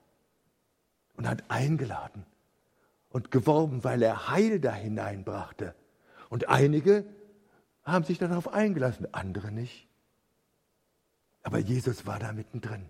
und 1.15 1.27
hat 1.27 1.43
eingeladen 1.49 2.25
und 3.09 3.31
geworben, 3.31 3.83
weil 3.83 4.01
er 4.01 4.29
Heil 4.29 4.59
da 4.59 4.73
hineinbrachte. 4.73 5.75
Und 6.31 6.47
einige 6.47 7.03
haben 7.83 8.05
sich 8.05 8.17
darauf 8.17 8.47
eingelassen, 8.53 9.13
andere 9.13 9.51
nicht. 9.51 9.89
Aber 11.43 11.59
Jesus 11.59 12.05
war 12.05 12.19
da 12.19 12.31
mittendrin 12.31 12.89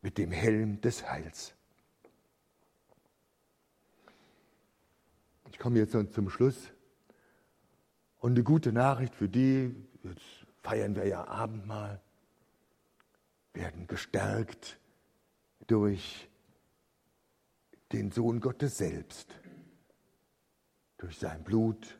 mit 0.00 0.16
dem 0.16 0.30
Helm 0.30 0.80
des 0.80 1.06
Heils. 1.06 1.52
Ich 5.50 5.58
komme 5.58 5.78
jetzt 5.78 5.92
zum 5.92 6.30
Schluss. 6.30 6.72
Und 8.20 8.32
eine 8.32 8.44
gute 8.44 8.72
Nachricht 8.72 9.14
für 9.14 9.28
die, 9.28 9.76
jetzt 10.02 10.46
feiern 10.62 10.96
wir 10.96 11.06
ja 11.06 11.28
Abendmahl, 11.28 12.00
werden 13.52 13.86
gestärkt 13.86 14.78
durch 15.66 16.30
den 17.92 18.10
Sohn 18.10 18.40
Gottes 18.40 18.78
selbst, 18.78 19.34
durch 21.00 21.18
sein 21.18 21.42
Blut, 21.42 21.98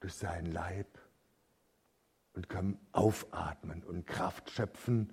durch 0.00 0.14
seinen 0.14 0.50
Leib 0.50 0.98
und 2.32 2.48
können 2.48 2.78
aufatmen 2.92 3.84
und 3.84 4.06
Kraft 4.06 4.50
schöpfen 4.50 5.12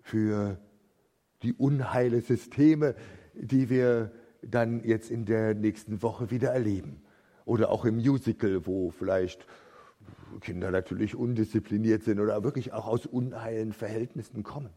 für 0.00 0.60
die 1.42 1.54
unheile 1.54 2.20
Systeme, 2.20 2.96
die 3.34 3.70
wir 3.70 4.12
dann 4.42 4.82
jetzt 4.82 5.08
in 5.10 5.24
der 5.24 5.54
nächsten 5.54 6.02
Woche 6.02 6.32
wieder 6.32 6.50
erleben. 6.50 7.00
Oder 7.44 7.70
auch 7.70 7.84
im 7.84 7.96
Musical, 7.96 8.66
wo 8.66 8.90
vielleicht 8.90 9.46
Kinder 10.40 10.72
natürlich 10.72 11.14
undiszipliniert 11.14 12.02
sind 12.02 12.18
oder 12.18 12.42
wirklich 12.42 12.72
auch 12.72 12.88
aus 12.88 13.06
unheilen 13.06 13.72
Verhältnissen 13.72 14.42
kommen. 14.42 14.70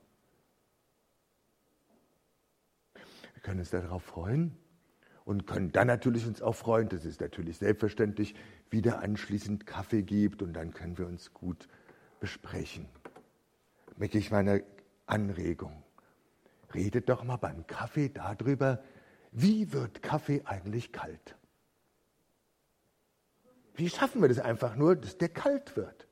Wir 2.93 3.41
können 3.41 3.59
uns 3.59 3.71
darauf 3.71 4.03
freuen 4.03 4.55
und 5.25 5.45
können 5.45 5.71
dann 5.71 5.87
natürlich 5.87 6.25
uns 6.25 6.41
auch 6.41 6.55
freuen, 6.55 6.89
dass 6.89 7.05
es 7.05 7.19
natürlich 7.19 7.57
selbstverständlich 7.57 8.35
wieder 8.69 8.99
anschließend 8.99 9.65
Kaffee 9.65 10.01
gibt 10.01 10.41
und 10.41 10.53
dann 10.53 10.73
können 10.73 10.97
wir 10.97 11.07
uns 11.07 11.33
gut 11.33 11.67
besprechen. 12.19 12.87
Wirklich 13.97 14.31
meine 14.31 14.63
Anregung. 15.05 15.83
Redet 16.73 17.09
doch 17.09 17.23
mal 17.23 17.37
beim 17.37 17.67
Kaffee 17.67 18.09
darüber, 18.09 18.81
wie 19.31 19.71
wird 19.71 20.01
Kaffee 20.01 20.41
eigentlich 20.45 20.91
kalt? 20.91 21.35
Wie 23.75 23.89
schaffen 23.89 24.21
wir 24.21 24.29
das 24.29 24.39
einfach 24.39 24.75
nur, 24.75 24.95
dass 24.95 25.17
der 25.17 25.29
kalt 25.29 25.75
wird? 25.75 26.07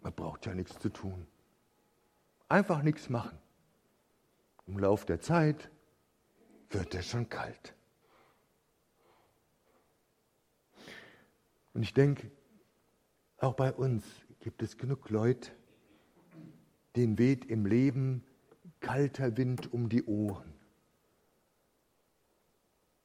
Man 0.00 0.12
braucht 0.12 0.46
ja 0.46 0.54
nichts 0.54 0.78
zu 0.78 0.88
tun. 0.88 1.26
Einfach 2.48 2.82
nichts 2.82 3.08
machen. 3.08 3.38
Im 4.66 4.78
Lauf 4.78 5.04
der 5.04 5.20
Zeit 5.20 5.70
wird 6.70 6.94
er 6.94 7.02
schon 7.02 7.28
kalt. 7.28 7.74
Und 11.74 11.82
ich 11.82 11.94
denke, 11.94 12.30
auch 13.38 13.54
bei 13.54 13.72
uns 13.72 14.04
gibt 14.40 14.62
es 14.62 14.76
genug 14.76 15.10
Leute, 15.10 15.50
denen 16.96 17.18
weht 17.18 17.44
im 17.44 17.66
Leben 17.66 18.24
kalter 18.80 19.36
Wind 19.36 19.72
um 19.72 19.88
die 19.88 20.04
Ohren. 20.04 20.52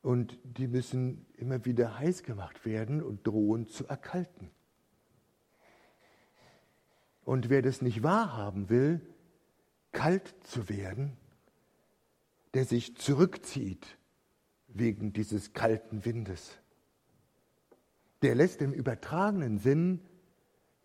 Und 0.01 0.37
die 0.43 0.67
müssen 0.67 1.25
immer 1.35 1.65
wieder 1.65 1.97
heiß 1.97 2.23
gemacht 2.23 2.65
werden 2.65 3.01
und 3.01 3.25
drohen 3.25 3.67
zu 3.67 3.87
erkalten. 3.87 4.51
Und 7.23 7.49
wer 7.49 7.63
das 7.63 7.81
nicht 7.81 8.03
wahrhaben 8.03 8.69
will, 8.69 9.01
kalt 9.91 10.35
zu 10.43 10.69
werden, 10.69 11.17
der 12.55 12.63
sich 12.63 12.95
zurückzieht 12.95 13.85
wegen 14.69 15.11
dieses 15.11 15.51
kalten 15.51 16.05
Windes, 16.05 16.57
der 18.21 18.33
lässt 18.33 18.61
im 18.61 18.71
übertragenen 18.71 19.59
Sinn 19.59 19.99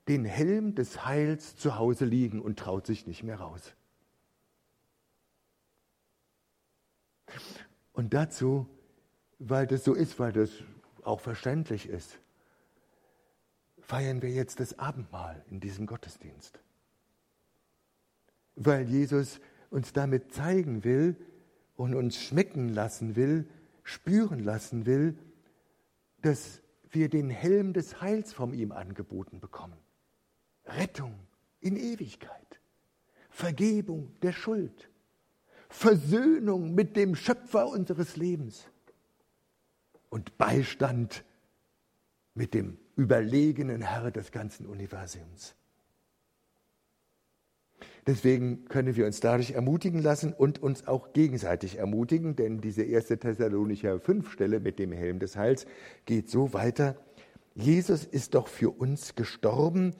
den 0.09 0.25
Helm 0.25 0.75
des 0.75 1.07
Heils 1.07 1.55
zu 1.55 1.79
Hause 1.79 2.05
liegen 2.05 2.43
und 2.43 2.59
traut 2.59 2.87
sich 2.87 3.07
nicht 3.07 3.23
mehr 3.23 3.39
raus. 3.39 3.77
Und 7.93 8.15
dazu, 8.15 8.67
weil 9.39 9.69
das 9.69 9.85
so 9.85 9.95
ist, 9.95 10.19
weil 10.19 10.33
das 10.33 10.51
auch 11.05 11.21
verständlich 11.21 11.89
ist, 11.89 12.19
feiern 13.79 14.23
wir 14.23 14.31
jetzt 14.31 14.59
das 14.59 14.77
Abendmahl 14.81 15.45
in 15.49 15.61
diesem 15.61 15.87
Gottesdienst. 15.87 16.59
Weil 18.57 18.89
Jesus 18.89 19.41
uns 19.71 19.93
damit 19.93 20.33
zeigen 20.35 20.83
will 20.83 21.17
und 21.81 21.95
uns 21.95 22.21
schmecken 22.21 22.69
lassen 22.69 23.17
will, 23.17 23.49
spüren 23.85 24.41
lassen 24.41 24.85
will, 24.85 25.17
dass 26.21 26.61
wir 26.91 27.09
den 27.09 27.31
Helm 27.31 27.73
des 27.73 28.03
Heils 28.03 28.35
von 28.35 28.53
ihm 28.53 28.71
angeboten 28.71 29.41
bekommen. 29.41 29.79
Rettung 30.67 31.15
in 31.61 31.77
Ewigkeit, 31.77 32.61
Vergebung 33.31 34.13
der 34.21 34.33
Schuld, 34.33 34.91
Versöhnung 35.71 36.75
mit 36.75 36.97
dem 36.97 37.15
Schöpfer 37.15 37.69
unseres 37.69 38.17
Lebens 38.17 38.69
und 40.11 40.37
Beistand 40.37 41.25
mit 42.35 42.53
dem 42.53 42.77
überlegenen 42.95 43.81
Herr 43.81 44.11
des 44.11 44.33
ganzen 44.33 44.67
Universums. 44.67 45.55
Deswegen 48.07 48.65
können 48.67 48.97
wir 48.97 49.07
uns 49.07 49.21
dadurch 49.21 49.53
ermutigen 49.53 50.03
lassen 50.03 50.33
und 50.33 50.63
uns 50.63 50.87
auch 50.87 51.13
gegenseitig 51.13 51.79
ermutigen, 51.79 52.35
denn 52.35 52.61
diese 52.61 52.83
erste 52.83 53.19
Thessalonicher 53.19 54.01
5 54.01 54.31
Stelle 54.31 54.61
mit 54.61 54.79
dem 54.79 54.93
Helm 54.93 55.19
des 55.19 55.37
Heils 55.37 55.67
geht 56.07 56.31
so 56.31 56.53
weiter. 56.53 56.97
Jesus 57.55 58.05
ist 58.05 58.35
doch 58.35 58.49
für 58.49 58.71
uns 58.71 59.15
gestorben, 59.15 59.95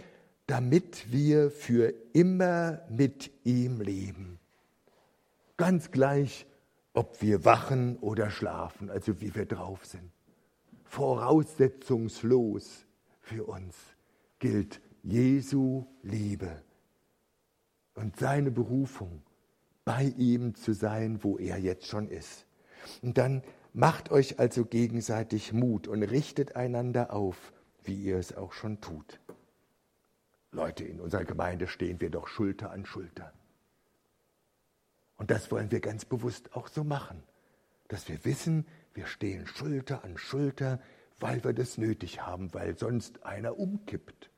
damit 0.47 1.13
wir 1.13 1.51
für 1.51 1.93
immer 2.13 2.81
mit 2.89 3.31
ihm 3.45 3.81
leben. 3.81 4.39
Ganz 5.57 5.91
gleich, 5.91 6.47
ob 6.95 7.21
wir 7.21 7.45
wachen 7.45 7.99
oder 7.99 8.31
schlafen, 8.31 8.91
also 8.91 9.21
wie 9.21 9.35
wir 9.35 9.47
drauf 9.47 9.85
sind. 9.85 10.11
Voraussetzungslos 10.85 12.87
für 13.21 13.45
uns 13.45 13.77
gilt 14.39 14.81
Jesu 15.03 15.85
Liebe 16.03 16.63
und 18.01 18.17
seine 18.19 18.51
Berufung, 18.51 19.23
bei 19.85 20.05
ihm 20.17 20.55
zu 20.55 20.73
sein, 20.73 21.23
wo 21.23 21.37
er 21.37 21.59
jetzt 21.59 21.87
schon 21.87 22.09
ist. 22.09 22.47
Und 23.03 23.19
dann 23.19 23.43
macht 23.75 24.11
euch 24.11 24.39
also 24.39 24.65
gegenseitig 24.65 25.53
Mut 25.53 25.87
und 25.87 26.03
richtet 26.03 26.57
einander 26.57 27.13
auf, 27.13 27.53
wie 27.85 28.03
ihr 28.03 28.17
es 28.17 28.35
auch 28.35 28.55
schon 28.55 28.81
tut. 28.81 29.21
Leute, 30.51 30.85
in 30.85 30.99
unserer 30.99 31.27
Gemeinde 31.27 31.69
stehen 31.69 32.01
wir 32.01 32.09
doch 32.09 32.27
Schulter 32.27 32.71
an 32.71 32.87
Schulter. 32.87 33.35
Und 35.19 35.31
das 35.31 35.51
wollen 35.51 35.71
wir 35.71 35.81
ganz 35.81 36.07
bewusst 36.07 36.57
auch 36.57 36.69
so 36.69 36.85
machen, 36.85 37.23
dass 37.89 38.09
wir 38.09 38.25
wissen, 38.25 38.67
wir 38.95 39.07
stehen 39.07 39.47
Schulter 39.47 40.05
an 40.05 40.17
Schulter, 40.17 40.81
weil 41.19 41.45
wir 41.45 41.53
das 41.53 41.77
nötig 41.77 42.23
haben, 42.23 42.55
weil 42.55 42.79
sonst 42.79 43.25
einer 43.25 43.59
umkippt. 43.59 44.31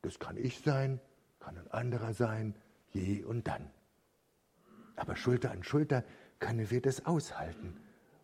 Das 0.00 0.18
kann 0.18 0.38
ich 0.38 0.60
sein, 0.60 0.98
kann 1.40 1.58
ein 1.58 1.70
anderer 1.70 2.14
sein, 2.14 2.54
je 2.92 3.24
und 3.24 3.48
dann. 3.48 3.70
Aber 4.96 5.16
Schulter 5.16 5.50
an 5.50 5.62
Schulter 5.62 6.04
können 6.38 6.70
wir 6.70 6.80
das 6.80 7.06
aushalten 7.06 7.76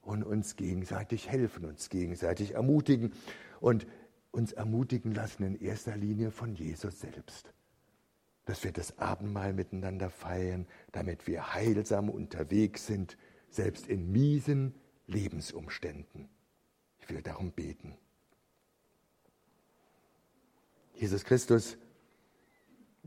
und 0.03 0.23
uns 0.23 0.57
gegenseitig 0.57 1.29
helfen, 1.29 1.65
uns 1.65 1.89
gegenseitig 1.91 2.55
ermutigen 2.55 3.13
und 3.61 3.87
uns 4.31 4.53
ermutigen 4.53 5.13
lassen 5.13 5.43
in 5.45 5.61
erster 5.61 5.97
Linie 5.97 6.31
von 6.31 6.55
Jesus 6.55 7.01
selbst. 7.01 7.53
Dass 8.45 8.65
wir 8.65 8.73
das 8.73 8.99
Abendmahl 8.99 9.53
miteinander 9.53 10.11
feiern, 10.11 10.67
damit 10.93 11.27
wir 11.27 11.55
heilsam 11.55 12.09
unterwegs 12.09 12.87
sind, 12.87 13.17
selbst 13.51 13.87
in 13.87 14.11
miesen 14.11 14.75
Lebensumständen. 15.07 16.29
Ich 17.01 17.09
will 17.09 17.23
darum 17.23 17.53
beten. 17.53 17.97
Jesus 20.95 21.25
Christus, 21.25 21.79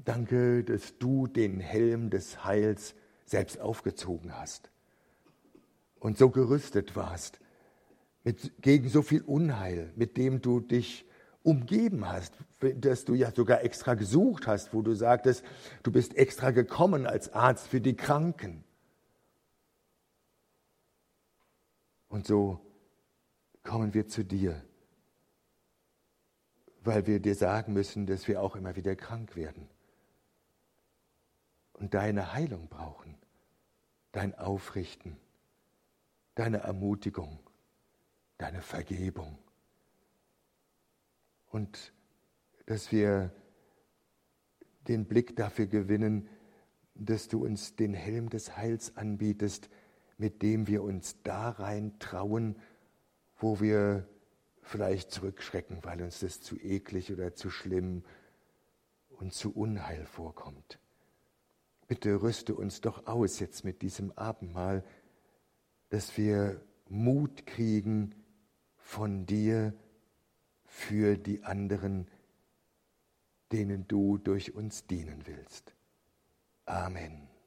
danke, 0.06 0.64
dass 0.64 0.98
du 0.98 1.28
den 1.28 1.60
Helm 1.60 2.10
des 2.10 2.44
Heils 2.44 2.96
selbst 3.26 3.60
aufgezogen 3.60 4.38
hast 4.38 4.72
und 6.00 6.18
so 6.18 6.30
gerüstet 6.30 6.96
warst 6.96 7.40
mit, 8.24 8.62
gegen 8.62 8.90
so 8.90 9.02
viel 9.02 9.22
Unheil, 9.22 9.92
mit 9.96 10.18
dem 10.18 10.42
du 10.42 10.60
dich 10.60 11.06
umgeben 11.44 12.08
hast, 12.08 12.34
das 12.60 13.06
du 13.06 13.16
ja 13.16 13.32
sogar 13.32 13.64
extra 13.64 13.96
gesucht 13.96 14.48
hast, 14.48 14.74
wo 14.74 14.82
du 14.82 14.94
sagtest, 14.94 15.44
du 15.82 15.92
bist 15.92 16.16
extra 16.16 16.52
gekommen 16.52 17.08
als 17.08 17.34
Arzt 17.34 17.68
für 17.68 17.82
die 17.82 17.96
Kranken. 17.96 18.64
Und 22.10 22.28
so 22.28 22.60
kommen 23.64 23.94
wir 23.94 24.08
zu 24.08 24.24
dir, 24.24 24.62
weil 26.84 27.08
wir 27.08 27.20
dir 27.20 27.36
sagen 27.36 27.74
müssen, 27.74 28.06
dass 28.06 28.28
wir 28.28 28.42
auch 28.42 28.56
immer 28.56 28.76
wieder 28.76 28.96
krank 28.96 29.36
werden 29.36 29.68
und 31.82 31.96
deine 31.96 32.34
Heilung 32.34 32.68
brauchen, 32.68 33.18
dein 34.12 34.36
Aufrichten, 34.36 35.18
deine 36.36 36.60
Ermutigung, 36.60 37.40
deine 38.38 38.62
Vergebung. 38.62 39.40
Und 41.48 41.92
dass 42.68 42.92
wir 42.92 43.34
den 44.88 45.08
Blick 45.08 45.36
dafür 45.36 45.66
gewinnen, 45.66 46.30
dass 46.94 47.28
du 47.30 47.44
uns 47.44 47.76
den 47.76 47.96
Helm 47.96 48.30
des 48.30 48.56
Heils 48.56 48.96
anbietest, 48.96 49.68
mit 50.20 50.44
dem 50.44 50.68
wir 50.68 50.84
uns 50.84 51.24
da 51.24 51.50
rein 51.50 51.98
trauen, 51.98 52.60
wo 53.38 53.60
wir 53.60 54.08
vielleicht 54.62 55.10
zurückschrecken, 55.10 55.84
weil 55.84 56.04
uns 56.04 56.20
das 56.20 56.42
zu 56.42 56.60
eklig 56.60 57.12
oder 57.12 57.34
zu 57.34 57.50
schlimm 57.50 58.04
und 59.10 59.34
zu 59.34 59.52
Unheil 59.52 60.06
vorkommt. 60.06 60.78
Bitte 61.92 62.22
rüste 62.22 62.56
uns 62.56 62.80
doch 62.80 63.06
aus 63.06 63.40
jetzt 63.42 63.66
mit 63.66 63.82
diesem 63.82 64.14
Abendmahl, 64.14 64.82
dass 65.90 66.16
wir 66.16 66.62
Mut 66.88 67.46
kriegen 67.46 68.16
von 68.78 69.26
dir 69.26 69.74
für 70.64 71.18
die 71.18 71.44
anderen, 71.44 72.08
denen 73.52 73.90
du 73.90 74.18
durch 74.18 74.56
uns 74.56 74.88
dienen 74.88 75.28
willst. 75.28 75.76
Amen. 76.64 77.31